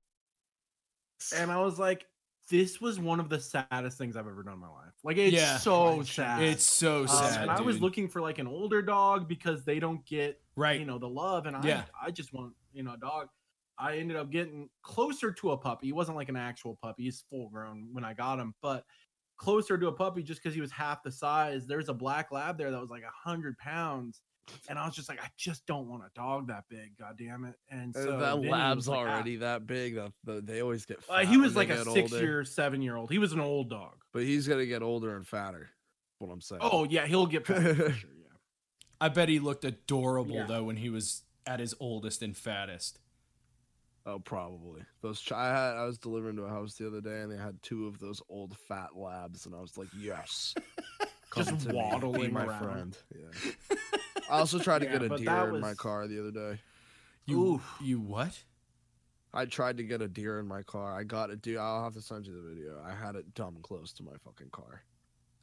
[1.36, 2.06] and I was like,
[2.50, 4.94] this was one of the saddest things I've ever done in my life.
[5.04, 5.58] Like it's Yeah.
[5.58, 6.44] so sad.
[6.44, 7.42] It's so Um, sad.
[7.44, 10.80] and I was looking for like an older dog because they don't get right.
[10.80, 11.84] you know the love, and I Yeah.
[12.00, 13.30] I just want you know a dog.
[13.78, 15.88] I ended up getting closer to a puppy.
[15.88, 17.04] He wasn't like an actual puppy.
[17.04, 18.86] He's full grown when I got him, but
[19.38, 21.66] closer to a puppy just because he was half the size.
[21.68, 24.22] There's a black lab there that was like a hundred pounds.
[24.70, 27.46] And I was just like, I just don't want a dog that big, god damn
[27.46, 27.56] it.
[27.70, 29.96] And Uh, so that Vinny lab's was like, "Ah." already that big.
[29.96, 31.00] That the, they always get.
[31.10, 33.10] Uh, he was like a six older, year, seven year old.
[33.12, 33.96] He was an old dog.
[34.14, 35.70] but he's gonna get older and fatter.
[36.20, 36.62] What I'm saying.
[36.64, 38.10] Oh yeah, he'll get fat for sure.
[38.22, 38.28] Yeah.
[39.02, 40.46] I bet he looked adorable Yeah.
[40.46, 43.00] though when he was at his oldest and fattest.
[44.08, 44.84] Oh, probably.
[45.02, 47.38] Those ch- I had I was delivering to a house the other day, and they
[47.38, 50.54] had two of those old fat labs, and I was like, yes,
[51.36, 52.64] Just come me, waddling my around.
[52.64, 52.98] friend.
[53.14, 53.76] Yeah.
[54.30, 56.60] I also tried to Yeah, get a deer that in my car the other day.
[57.26, 57.76] You Oof.
[57.82, 58.44] you what?
[59.34, 60.98] I tried to get a deer in my car.
[60.98, 61.60] I got a deer.
[61.60, 62.82] I'll have to send you the video.
[62.86, 64.84] I had it dumb close to my fucking car.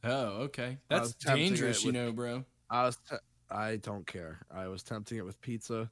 [0.03, 0.79] Oh, okay.
[0.89, 2.43] That's was tempting it dangerous, you know, bro.
[2.69, 2.97] I was.
[2.97, 3.17] Te-
[3.49, 4.39] I don't care.
[4.51, 5.91] I was tempting it with pizza.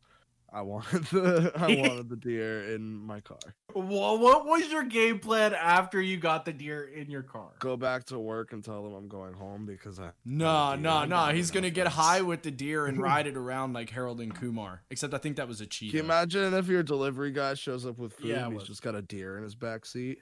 [0.53, 3.37] I wanted the I wanted the deer in my car.
[3.73, 7.51] Well, what was your game plan after you got the deer in your car?
[7.59, 11.27] Go back to work and tell them I'm going home because I No, no, no.
[11.27, 14.81] He's gonna get high with the deer and ride it around like Harold and Kumar.
[14.89, 15.91] Except I think that was a cheat.
[15.91, 18.67] Can you imagine if your delivery guy shows up with food Yeah, and he's was.
[18.67, 20.17] just got a deer in his back seat?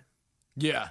[0.56, 0.90] Yeah,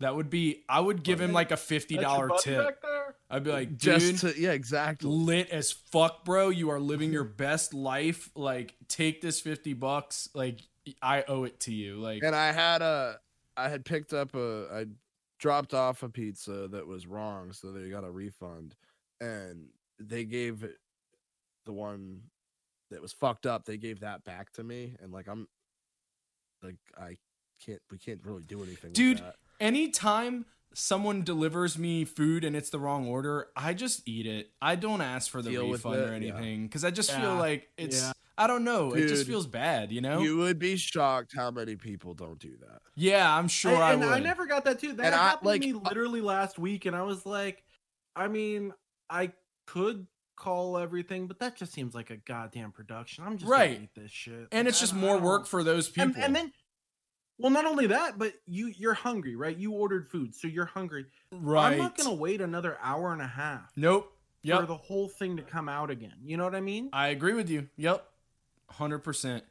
[0.00, 0.64] that would be.
[0.68, 2.84] I would give him like a fifty That's your dollar buddy tip.
[3.30, 5.08] I'd be like, dude, Just to yeah, exactly.
[5.08, 6.48] lit as fuck, bro.
[6.48, 8.30] You are living your best life.
[8.34, 10.28] Like, take this fifty bucks.
[10.34, 10.60] Like,
[11.00, 11.96] I owe it to you.
[11.96, 13.20] Like, And I had a
[13.56, 14.86] I had picked up a I
[15.38, 18.74] dropped off a pizza that was wrong, so they got a refund.
[19.20, 20.78] And they gave it
[21.66, 22.22] the one
[22.90, 24.96] that was fucked up, they gave that back to me.
[25.00, 25.46] And like I'm
[26.62, 27.16] like I
[27.64, 29.36] can't we can't really do anything Dude, with that.
[29.60, 34.50] Anytime someone delivers me food and it's the wrong order, I just eat it.
[34.62, 38.02] I don't ask for the Deal refund or anything because I just feel like it's.
[38.02, 38.12] yeah.
[38.38, 38.92] I don't know.
[38.94, 40.22] it just feels bad, you know.
[40.22, 42.80] You would be shocked how many people don't do that.
[42.94, 44.08] yeah, I'm sure I, and would.
[44.10, 44.94] I never got that too.
[44.94, 47.62] That And I, happened like, to me literally last week, and I was like,
[48.16, 48.72] I mean,
[49.10, 49.32] I
[49.66, 50.06] could
[50.36, 53.24] call everything, but that just seems like a goddamn production.
[53.26, 53.72] I'm just Right.
[53.74, 56.12] gonna eat this shit, and Like, it's just more I work for those people.
[56.14, 56.52] And, and then,
[57.40, 59.56] well, not only that, but you you're hungry, right?
[59.56, 61.06] You ordered food, so you're hungry.
[61.32, 61.72] right.
[61.72, 64.12] I'm not gonna wait another hour and a half Nope.
[64.44, 66.14] for the whole thing to come out again.
[66.22, 66.90] You know what I mean?
[66.92, 67.68] I agree with you.
[67.76, 68.06] Yep.
[68.68, 69.44] Hundred percent.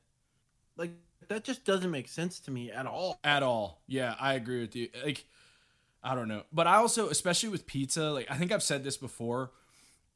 [0.78, 0.92] Like
[1.28, 3.20] that just doesn't make sense to me at all.
[3.24, 3.82] at all.
[3.88, 4.90] Yeah, I agree with you.
[5.04, 5.26] Like,
[6.04, 8.98] I don't know, but I also, especially with pizza, like I think I've said this
[8.98, 9.52] before.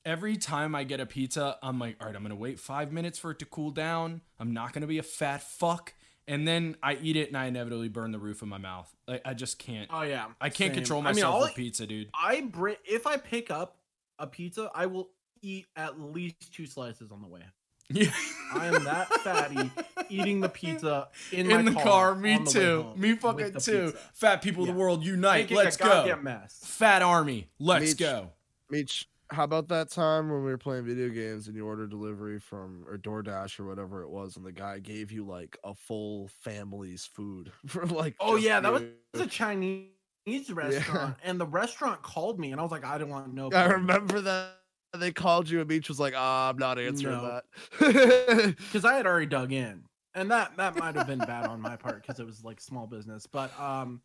[0.06, 3.18] Every time I get a pizza, I'm like, all right, I'm gonna wait five minutes
[3.20, 4.22] for it to cool down.
[4.40, 5.94] I'm not gonna be a fat fuck,
[6.28, 8.94] and then I eat it and I inevitably burn the roof of my mouth.
[9.08, 9.90] Like I just can't.
[9.92, 10.76] Oh yeah, I can't same.
[10.76, 12.10] control I mean, myself all with pizza, dude.
[12.14, 13.78] I bring if I pick up
[14.20, 15.10] a pizza, I will
[15.42, 17.42] eat at least two slices on the way.
[17.90, 18.12] Yeah.
[18.54, 19.72] I am that fatty
[20.10, 22.16] eating the pizza in, in my the car.
[22.16, 22.86] Me on the way too.
[22.96, 23.54] Me fucking too.
[23.54, 23.94] pizza.
[24.14, 25.44] Fat people of the world unite.
[25.44, 26.18] Making Let's go.
[26.22, 26.60] mess.
[26.64, 27.50] Fat army.
[27.60, 27.98] Let's Meech.
[27.98, 28.30] go.
[28.70, 32.40] Meech, how about that time when we were playing video games and you ordered delivery
[32.40, 36.28] from or DoorDash or whatever it was, and the guy gave you like a full
[36.28, 38.16] family's food for like.
[38.20, 38.84] Oh yeah, that was
[39.16, 39.90] a Chinese
[40.52, 43.50] restaurant, and the restaurant called me, and I was like, I don't want no.
[43.54, 44.58] I remember that
[44.94, 47.42] they called you and Meech was like, "Ah, I'm not answering No.
[47.80, 51.62] that." because I had already dug in, and that that might have been bad on
[51.62, 53.26] my part because it was like small business.
[53.26, 54.02] But um,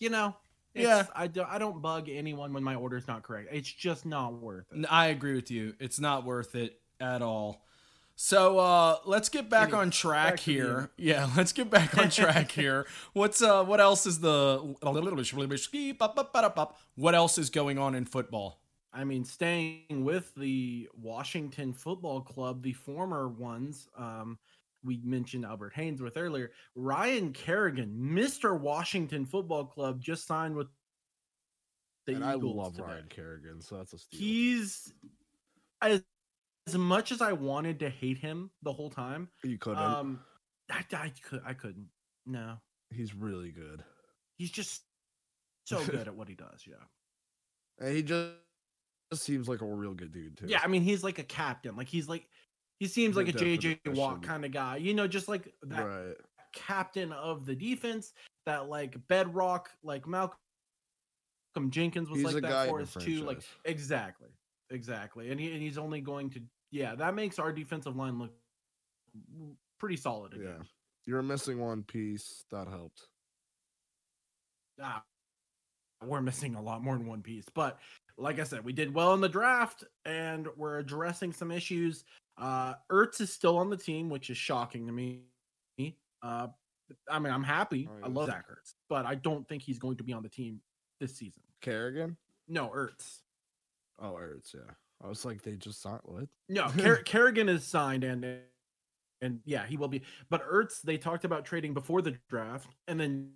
[0.00, 0.36] you know,
[0.74, 1.06] it's, Yeah.
[1.14, 3.48] I don't I don't bug anyone when my order's not correct.
[3.52, 4.86] It's just not worth it.
[4.90, 5.74] I agree with you.
[5.78, 7.64] It's not worth it at all.
[8.14, 10.90] So uh let's get back Anyway, on track back here.
[10.96, 12.86] Yeah, let's get back on track here.
[13.12, 14.76] What's uh what else is the
[16.94, 18.60] what else is going on in football?
[18.94, 24.38] I mean, staying with the Washington Football Club, the former ones, um,
[24.84, 26.50] we mentioned Albert Haynesworth earlier.
[26.74, 28.58] Ryan Kerrigan, Mr.
[28.58, 30.68] Washington Football Club, just signed with
[32.06, 32.84] the and I love today.
[32.84, 34.20] Ryan Kerrigan, so that's a steal.
[34.20, 34.92] He's
[35.80, 36.02] as,
[36.66, 39.28] as much as I wanted to hate him the whole time.
[39.44, 39.82] you couldn't.
[39.82, 40.20] Um,
[40.70, 41.88] I, I could I couldn't.
[42.26, 42.56] No,
[42.94, 43.82] He's really good,
[44.36, 44.82] he's just
[45.64, 46.64] so good at what he does.
[46.66, 46.74] Yeah.
[47.84, 48.32] and he just
[49.14, 50.46] seems like a real good dude too.
[50.48, 51.76] Yeah, I mean, he's like a captain.
[51.76, 52.26] Like he's like
[52.82, 53.94] he seems like a JJ.
[53.94, 54.76] Watt kind of guy.
[54.76, 56.16] You know, just like that right.
[56.52, 58.12] captain of the defense,
[58.44, 60.36] that like bedrock, like Malcolm
[61.70, 63.22] Jenkins was He's like that for us too.
[63.22, 64.30] Like exactly,
[64.68, 65.30] exactly.
[65.30, 66.40] And he and he's only going to
[66.72, 68.32] yeah, that makes our defensive line look
[69.78, 70.56] pretty solid again.
[70.58, 70.64] Yeah,
[71.06, 72.44] you're missing one piece.
[72.50, 73.02] That helped.
[74.82, 75.04] Ah,
[76.04, 77.46] we're missing a lot more than one piece.
[77.54, 77.78] But
[78.18, 82.02] like I said, we did well in the draft and we're addressing some issues.
[82.38, 85.22] Uh Ertz is still on the team, which is shocking to me.
[86.22, 86.48] Uh
[87.10, 87.88] I mean, I'm happy.
[87.90, 90.28] Oh, I love Zach Ertz, but I don't think he's going to be on the
[90.28, 90.60] team
[91.00, 91.42] this season.
[91.60, 92.16] Kerrigan.
[92.48, 93.20] No, Ertz.
[93.98, 94.54] Oh, Ertz.
[94.54, 94.72] Yeah,
[95.02, 96.28] I was like, they just signed what?
[96.48, 98.40] No, Ker- Kerrigan is signed and
[99.20, 100.02] and yeah, he will be.
[100.30, 103.30] But Ertz, they talked about trading before the draft and then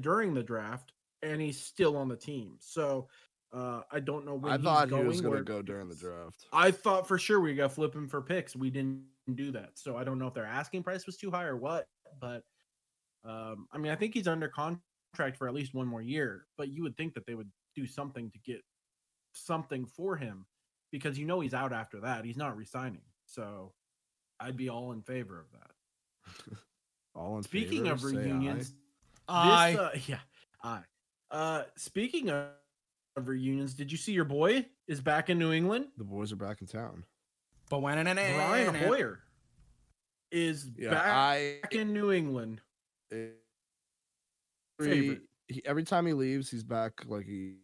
[0.00, 0.92] during the draft,
[1.22, 2.56] and he's still on the team.
[2.60, 3.08] So
[3.52, 5.94] uh, I don't know when I he's thought he going, was gonna go during the
[5.94, 6.46] draft.
[6.52, 8.56] I thought for sure we got flipping for picks.
[8.56, 11.44] We didn't do that, so I don't know if their asking price was too high
[11.44, 11.86] or what.
[12.20, 12.42] But
[13.24, 16.46] um, I mean, I think he's under contract for at least one more year.
[16.56, 18.60] But you would think that they would do something to get
[19.32, 20.46] something for him
[20.90, 22.24] because you know he's out after that.
[22.24, 23.72] He's not resigning, so
[24.40, 26.58] I'd be all in favor of that.
[27.14, 28.72] All in Speaking favor, of reunions,
[29.28, 30.18] I this, uh, yeah,
[30.62, 30.80] I.
[31.30, 32.46] Uh, speaking of,
[33.16, 35.86] of reunions, did you see your boy is back in New England?
[35.96, 37.04] the boys are back in town.
[37.70, 39.20] But when Brian Hoyer
[40.30, 42.60] is Yeah, back I in New England.
[44.80, 47.54] every, he, every time he leaves, he's back like a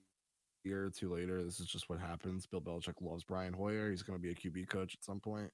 [0.64, 1.42] year or two later.
[1.44, 2.46] This is just what happens.
[2.46, 3.90] Bill Belichick loves Brian Hoyer.
[3.90, 5.50] He's going to be a QB coach at some point.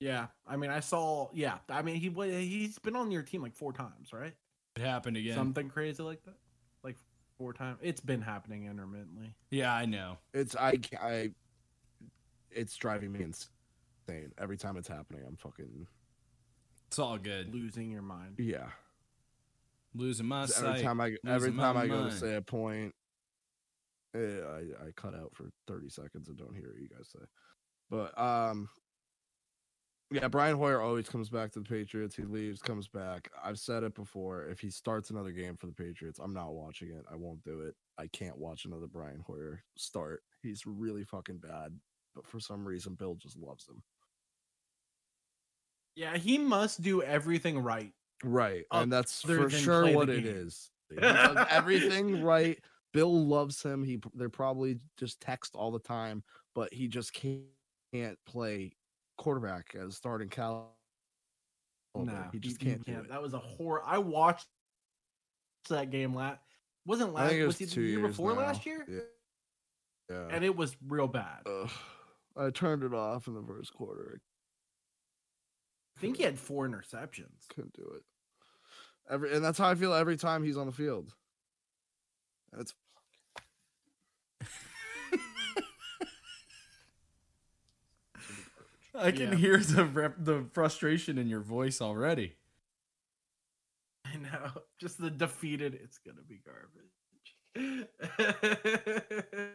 [0.00, 1.28] Yeah, I mean, I saw.
[1.32, 4.32] Yeah, I mean, he wa- he's been on your team like four times, right?
[4.76, 5.34] It happened again.
[5.34, 6.47] Something crazy like that, like
[7.38, 7.78] four times.
[7.82, 9.34] It's been happening intermittently.
[9.50, 10.18] Yeah, I know.
[10.34, 11.30] It's I I.
[12.50, 15.22] It's driving me insane every time it's happening.
[15.26, 15.86] I'm fucking
[16.88, 17.54] It's all good.
[17.54, 18.34] Losing your mind.
[18.38, 18.66] yeah.
[19.94, 20.82] Losing my every sight.
[20.82, 22.94] time I every losing my time I go to say a point,
[24.14, 27.24] eh, I I cut out for thirty seconds and don't hear what you guys say.
[27.90, 28.68] But um,
[30.10, 32.16] yeah, Brian Hoyer always comes back to the Patriots.
[32.16, 33.30] He leaves, comes back.
[33.44, 34.46] I've said it before.
[34.46, 37.04] If he starts another game for the Patriots, I'm not watching it.
[37.12, 37.74] I won't do it.
[37.98, 40.22] I can't watch another Brian Hoyer start.
[40.42, 41.78] He's really fucking bad.
[42.14, 43.82] But for some reason, Bill just loves him.
[45.94, 47.92] Yeah, he must do everything right.
[48.24, 48.64] Right.
[48.72, 50.70] And that's for sure what it is.
[50.90, 51.00] game.
[51.00, 52.58] He does everything right.
[52.94, 53.84] Bill loves him.
[53.84, 56.22] He they're probably just text all the time,
[56.54, 58.72] but he just can't play
[59.18, 60.74] quarterback as starting Cal.
[61.94, 63.08] No, he just can't do it.
[63.08, 63.82] That was a horror.
[63.84, 64.46] I watched
[65.68, 66.40] that game last.
[66.86, 67.32] Wasn't last.
[67.32, 68.40] it was, was the year before now.
[68.40, 68.86] last year?
[68.88, 69.00] Yeah.
[70.10, 70.28] Yeah.
[70.30, 71.40] And it was real bad.
[71.46, 71.70] Ugh.
[72.36, 74.20] I turned it off in the first quarter.
[75.96, 77.48] I think he had four interceptions.
[77.52, 78.02] couldn't do it.
[79.10, 81.12] Every and that's how I feel every time he's on the field.
[82.52, 82.72] That's
[88.98, 89.36] I can Yeah.
[89.36, 92.34] hear the rep- the frustration in your voice already.
[94.04, 94.62] I know.
[94.78, 95.74] Just the defeated.
[95.74, 97.86] It's gonna be garbage.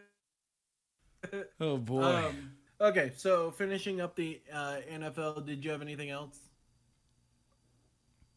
[1.58, 2.02] Oh boy.
[2.04, 5.46] um, okay, so finishing up the uh, NFL.
[5.46, 6.38] Did you have anything else?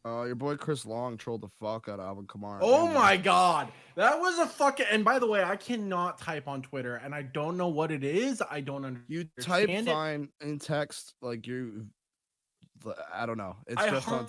[0.08, 2.60] Uh, your boy Chris Long trolled the fuck out of Alvin Kamara.
[2.62, 4.86] Oh and, my god, that was a fucking.
[4.90, 8.04] And by the way, I cannot type on Twitter, and I don't know what it
[8.04, 8.42] is.
[8.50, 9.06] I don't understand.
[9.10, 9.86] You type it.
[9.86, 11.88] fine in text like you.
[13.14, 13.58] I don't know.
[13.68, 14.28] It's I just on.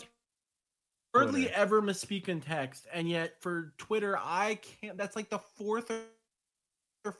[1.15, 1.57] hardly Twitter.
[1.57, 4.97] ever misspeak in text, and yet for Twitter, I can't.
[4.97, 6.01] That's like the fourth or.
[7.05, 7.15] or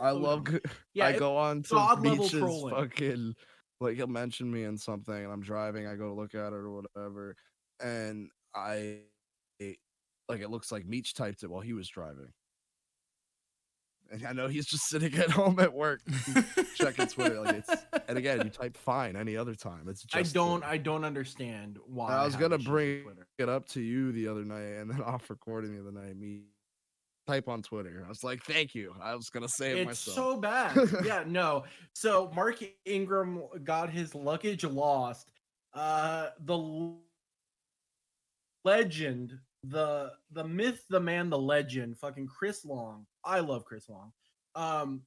[0.00, 0.48] I love.
[0.94, 2.74] Yeah, I go on to level trolling.
[2.74, 3.34] fucking
[3.82, 5.86] like he'll mention me in something, and I'm driving.
[5.86, 7.36] I go to look at it or whatever,
[7.82, 8.98] and I
[9.58, 9.76] it,
[10.28, 12.32] like it looks like Meech typed it while he was driving.
[14.10, 16.00] And I know he's just sitting at home at work
[16.74, 17.40] checking Twitter.
[17.40, 19.88] Like it's, and again, you type fine any other time.
[19.88, 20.60] It's just I don't.
[20.60, 20.72] Twitter.
[20.72, 22.12] I don't understand why.
[22.12, 23.04] I was have gonna bring
[23.38, 26.42] it up to you the other night, and then off recording the other night, me
[27.26, 28.02] type on Twitter.
[28.04, 30.14] I was like, "Thank you." I was gonna say it It's myself.
[30.16, 30.76] so bad.
[31.04, 31.64] yeah, no.
[31.94, 35.30] So Mark Ingram got his luggage lost.
[35.72, 36.94] Uh the
[38.64, 43.06] legend, the the myth, the man, the legend, fucking Chris Long.
[43.24, 44.12] I love Chris Long.
[44.54, 45.02] Um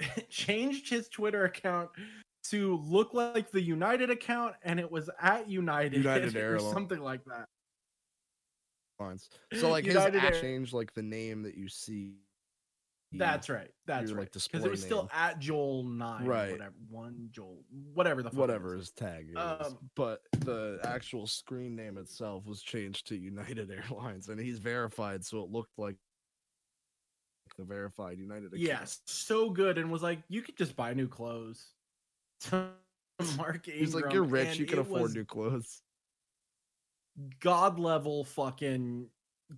[0.30, 1.90] changed his Twitter account
[2.44, 7.24] to look like the United account and it was at United, United or something like
[7.26, 7.46] that.
[9.52, 12.14] So like his United app Air- changed like the name that you see.
[13.12, 13.70] That's right.
[13.86, 14.30] That's right.
[14.30, 16.52] Because display it was still at Joel nine, Right.
[16.52, 18.82] Whatever, one Joel, whatever the fuck whatever is.
[18.82, 19.36] his tag is.
[19.36, 25.24] Um, but the actual screen name itself was changed to United Airlines, and he's verified,
[25.24, 25.96] so it looked like
[27.58, 28.46] the verified United.
[28.46, 28.62] account.
[28.62, 31.66] Yes, so good, and was like, you could just buy new clothes.
[32.52, 35.82] Mark Ingram, he's like, "You're rich, you can afford new clothes."
[37.40, 39.08] God level, fucking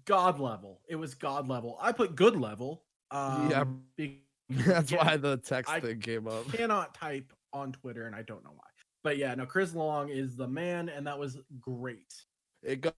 [0.04, 0.80] God level.
[0.88, 1.78] It was God level.
[1.80, 2.82] I put good level.
[3.12, 6.50] Um, Yeah, That's yeah, why the text I thing came up.
[6.52, 8.64] cannot type on Twitter, and I don't know why.
[9.04, 12.12] But yeah, no, Chris Long is the man, and that was great.
[12.62, 12.94] It got,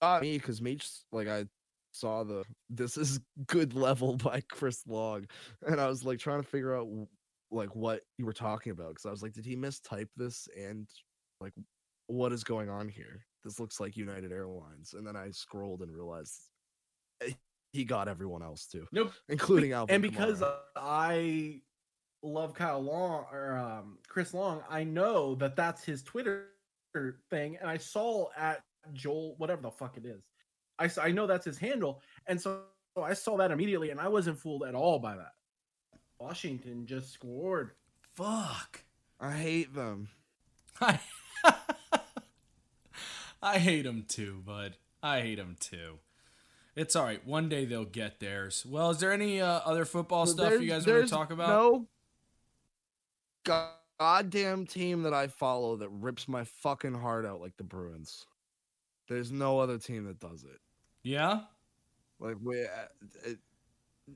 [0.00, 1.46] got me because Meech like I
[1.92, 5.26] saw the this is good level by Chris Long,
[5.66, 6.88] and I was like trying to figure out
[7.50, 10.88] like what you were talking about because I was like, did he mistype this and
[11.40, 11.52] like
[12.06, 13.24] what is going on here?
[13.44, 16.40] This looks like United Airlines, and then I scrolled and realized
[17.74, 19.12] he got everyone else too, Nope.
[19.28, 19.94] including Alvin.
[19.96, 20.54] and because Kamara.
[20.76, 21.60] I
[22.22, 26.46] love Kyle Long or um, Chris Long, I know that that's his Twitter
[27.28, 28.62] thing, and I saw at
[28.92, 30.22] Joel whatever the fuck it is.
[30.78, 32.62] I I know that's his handle, and so
[32.96, 35.32] I saw that immediately, and I wasn't fooled at all by that.
[36.20, 37.72] Washington just scored.
[38.00, 38.84] Fuck.
[39.20, 40.08] I hate them.
[40.80, 41.00] I
[43.42, 44.76] I hate them too, bud.
[45.02, 45.98] I hate them too.
[46.76, 47.24] It's all right.
[47.24, 48.66] One day they'll get theirs.
[48.68, 51.48] Well, is there any uh, other football stuff you guys want to talk about?
[51.48, 51.86] No,
[53.98, 58.26] goddamn team that I follow that rips my fucking heart out like the Bruins.
[59.08, 60.60] There's no other team that does it.
[61.02, 61.40] Yeah.
[62.18, 62.68] Like we, uh,
[63.24, 63.38] it,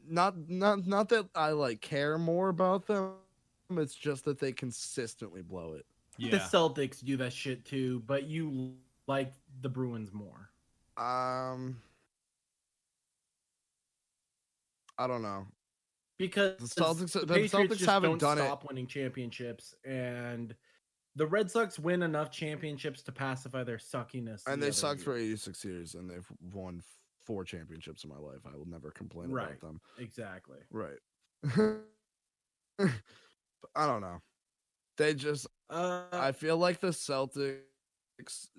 [0.08, 3.12] not not not that I like care more about them.
[3.70, 5.84] It's just that they consistently blow it.
[6.16, 6.30] Yeah.
[6.30, 8.74] The Celtics do that shit too, but you
[9.06, 10.50] like the Bruins more.
[10.96, 11.76] Um,
[14.98, 15.46] I don't know.
[16.18, 18.42] because The Celtics- the Patriots Celtics just haven't don't done it.
[18.44, 20.54] stop winning championships, and
[21.14, 24.42] the Red Sox win enough championships to pacify their suckiness.
[24.46, 26.82] And the they sucked for 86 years, and they've won
[27.24, 28.40] four championships in my life.
[28.46, 29.48] I will never complain Right.
[29.48, 29.80] about them.
[29.98, 30.58] exactly.
[30.70, 30.98] Right.
[33.74, 34.20] I don't know.
[34.96, 37.60] They just Uh, I feel like the Celtics,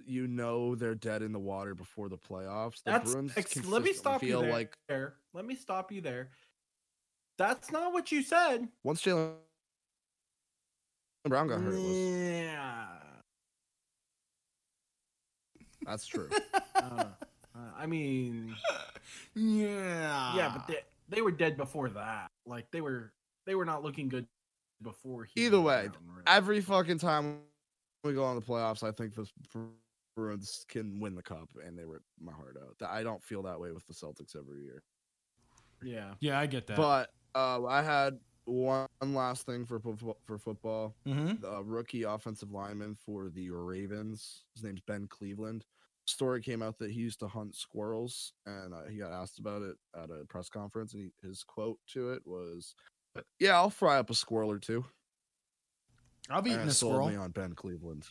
[0.06, 2.84] you know, they're dead in the water before the playoffs.
[2.84, 4.52] The that's Bruins ex- let me stop you there.
[4.52, 4.78] like
[5.34, 6.30] Let me stop you there.
[7.38, 8.68] That's not what you said.
[8.84, 9.36] once Jaylen
[11.28, 12.86] Brown got hurt, was, Yeah.
[15.86, 16.30] that's true.
[16.76, 17.04] Uh,
[17.56, 18.56] uh, I mean,
[19.36, 20.34] Yeah.
[20.36, 20.78] yeah, but they,
[21.10, 22.32] they were dead before that.
[22.46, 23.12] Like they were
[23.46, 24.26] they were not looking good
[24.82, 25.26] before.
[25.26, 26.24] He Either way, down, really.
[26.26, 27.40] Every fucking time
[28.04, 29.28] we go on the playoffs, I think the
[30.16, 32.90] Bruins can win the cup, and they rip my heart out.
[32.90, 34.84] I don't feel that way with the Celtics every year.
[35.84, 36.14] yeah.
[36.20, 36.78] Yeah, I get that.
[36.78, 40.96] But uh, I had one last thing for for football.
[41.08, 41.42] mm-hmm.
[41.42, 44.44] the rookie offensive lineman for the Ravens.
[44.56, 45.66] His name's Ben Cleveland.
[46.06, 49.62] Story came out that he used to hunt squirrels, and uh, he got asked about
[49.62, 50.94] it at a press conference.
[50.94, 52.74] And he, his quote to it was,
[53.40, 54.86] "Yeah, I'll fry up a squirrel or two.
[56.30, 57.10] I've eaten a it sold squirrel.
[57.10, 58.06] me on Ben Cleveland.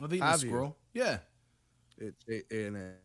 [0.00, 0.48] I've eaten a Have you?
[0.48, 0.76] squirrel.
[0.92, 1.18] Yeah.
[1.98, 3.00] It, it and it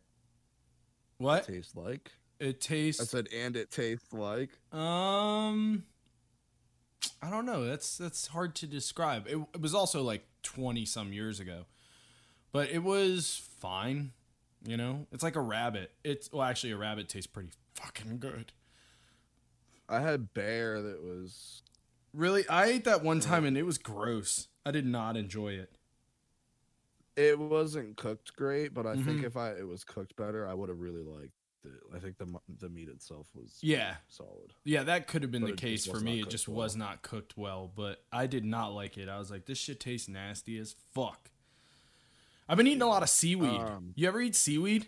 [1.18, 1.45] What?
[1.45, 2.11] tastes like.
[2.39, 3.01] It tastes.
[3.01, 4.49] I said, and it tastes like.
[4.74, 5.84] Um,
[7.22, 7.66] I don't know.
[7.66, 9.26] That's that's hard to describe.
[9.28, 11.66] It, it was also like twenty some years ago,
[12.51, 14.11] but it was fine.
[14.68, 15.91] You know, it's like a rabbit.
[16.03, 18.51] It's well, actually, a rabbit tastes pretty fucking good.
[19.88, 21.61] I had bear that was.
[22.13, 24.47] Really, I ate that one time and it was gross.
[24.66, 25.78] I did not enjoy it.
[27.16, 29.24] It wasn't cooked great, but I think Mhm.
[29.26, 31.32] if I it was cooked better, I would have really liked
[31.63, 31.72] it.
[31.93, 33.97] I think the the meat itself was Yeah.
[34.09, 34.53] solid.
[34.63, 36.20] Yeah, that could have been But the case for me.
[36.22, 36.57] It just well.
[36.57, 39.07] was not cooked well, but I did not like it.
[39.07, 41.32] I was like, this shit tastes nasty as fuck.
[42.49, 43.59] I've been eating a lot of seaweed.
[43.61, 44.88] Um, you ever eat seaweed?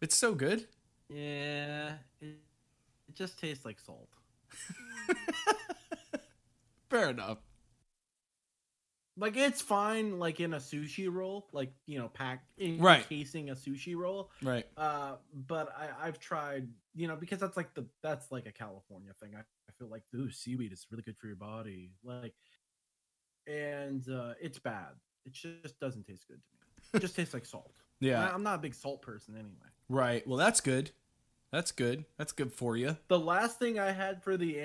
[0.00, 0.68] It's so good.
[1.08, 1.98] Yeah.
[2.20, 2.40] It,
[3.08, 4.08] it just tastes like salt.
[6.90, 7.38] Fair enough.
[9.16, 13.00] Like it's fine, like in a sushi roll, like you know, pack in Right.
[13.00, 14.30] encasing a sushi roll.
[14.42, 14.64] Right.
[14.76, 19.12] Uh, but I, I've tried, you know, because that's like the that's like a California
[19.20, 19.32] thing.
[19.36, 22.32] I, I feel like ooh, seaweed is really good for your body, like,
[23.46, 24.88] and uh, it's bad.
[25.26, 26.90] It just doesn't taste good to me.
[26.94, 27.72] It just tastes like salt.
[28.00, 28.28] Yeah.
[28.28, 29.52] I, I'm not a big salt person anyway.
[29.88, 30.26] Right.
[30.26, 30.90] Well, that's good.
[31.52, 32.04] That's good.
[32.18, 32.96] That's good for you.
[33.06, 34.56] The last thing I had for the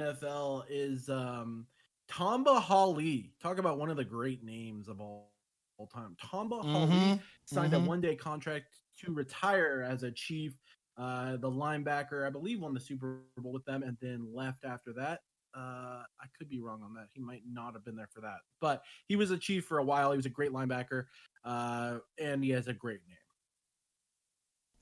[0.00, 1.66] NFL is um,
[2.08, 3.32] Tamba Hali.
[3.40, 5.32] Talk about one of the great names of all,
[5.76, 6.16] all time.
[6.20, 7.22] Tamba Hali Mhm.
[7.44, 7.84] signed mhm.
[7.84, 10.58] a one day contract to retire as a chief.
[10.96, 14.92] Uh, the linebacker, I believe, won the Super Bowl with them and then left after
[14.94, 15.20] that.
[15.54, 17.08] Uh, I could be wrong on that.
[17.12, 19.84] He might not have been there for that, but he was a chief for a
[19.84, 20.10] while.
[20.10, 21.06] He was a great linebacker,
[21.44, 23.16] uh, and he has a great name.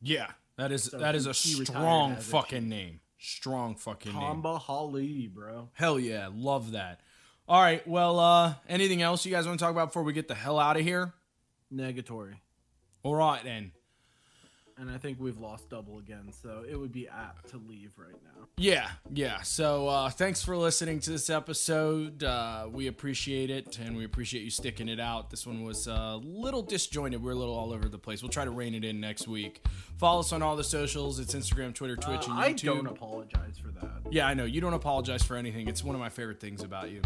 [0.00, 0.32] Yeah.
[0.56, 1.34] That is So that is he- a
[1.66, 3.00] strong as a fucking name.
[3.18, 4.20] Strong fucking name.
[4.20, 5.70] Tamba Hali, bro.
[5.74, 7.00] Hell yeah, love that.
[7.48, 10.26] All right, well, uh, anything else you guys want to talk about before we get
[10.26, 11.12] the hell out of here?
[11.72, 12.34] Negatory.
[13.04, 13.70] All right then.
[14.78, 18.12] And I think we've lost double again, so it would be apt to leave right
[18.22, 18.46] now.
[18.58, 19.40] Yeah, yeah.
[19.40, 22.22] So uh, thanks for listening to this episode.
[22.22, 25.30] Uh, we appreciate it, and we appreciate you sticking it out.
[25.30, 27.22] This one was a little disjointed.
[27.22, 28.20] We're a little all over the place.
[28.22, 29.64] We'll try to rein it in next week.
[29.96, 31.20] Follow us on all the socials.
[31.20, 32.72] It's Instagram, Twitter, Twitch, Uh, and YouTube.
[32.72, 34.12] I don't apologize for that.
[34.12, 34.44] yeah, I know.
[34.44, 35.68] You don't apologize for anything.
[35.68, 37.00] It's one of my favorite things about you.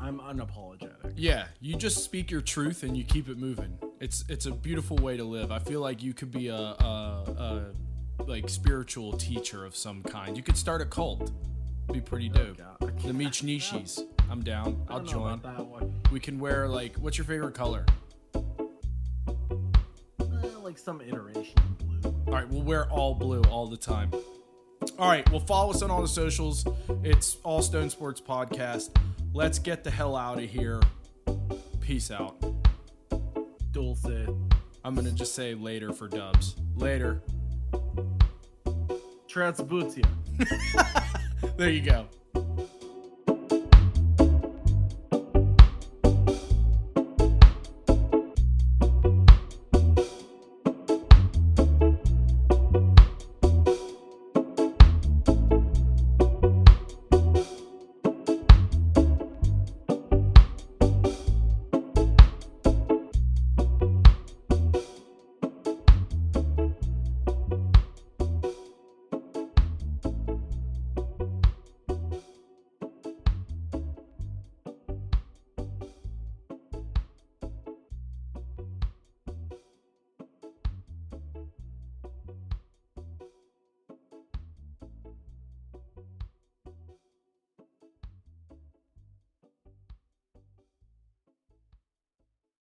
[0.00, 1.12] I'm unapologetic.
[1.16, 3.78] Yeah, you just speak your truth and you keep it moving.
[4.00, 5.50] It's it's a beautiful way to live.
[5.52, 7.66] I feel like you could be a, a,
[8.18, 10.36] a like spiritual teacher of some kind.
[10.36, 11.30] You could start a cult.
[11.92, 12.58] Be pretty dope.
[12.58, 13.00] God.
[13.02, 14.00] The Meech Nishis.
[14.30, 14.82] I'm down.
[14.88, 15.34] I'll join.
[15.34, 15.94] about that one.
[16.10, 17.86] We can wear like what's your favorite color?
[18.34, 18.42] Uh,
[20.62, 22.14] like some iteration of blue.
[22.26, 24.10] All right, we'll wear all blue all the time.
[24.98, 26.66] All right, well follow us on all the socials.
[27.02, 28.90] It's All Stone Sports Podcast.
[29.32, 30.80] Let's get the hell out of here.
[31.80, 32.36] Peace out.
[33.74, 34.06] Dulce.
[34.84, 36.56] I'm gonna just say later for dubs.
[36.76, 37.20] Later.
[39.28, 40.06] Transbutia.
[41.56, 42.06] There you go.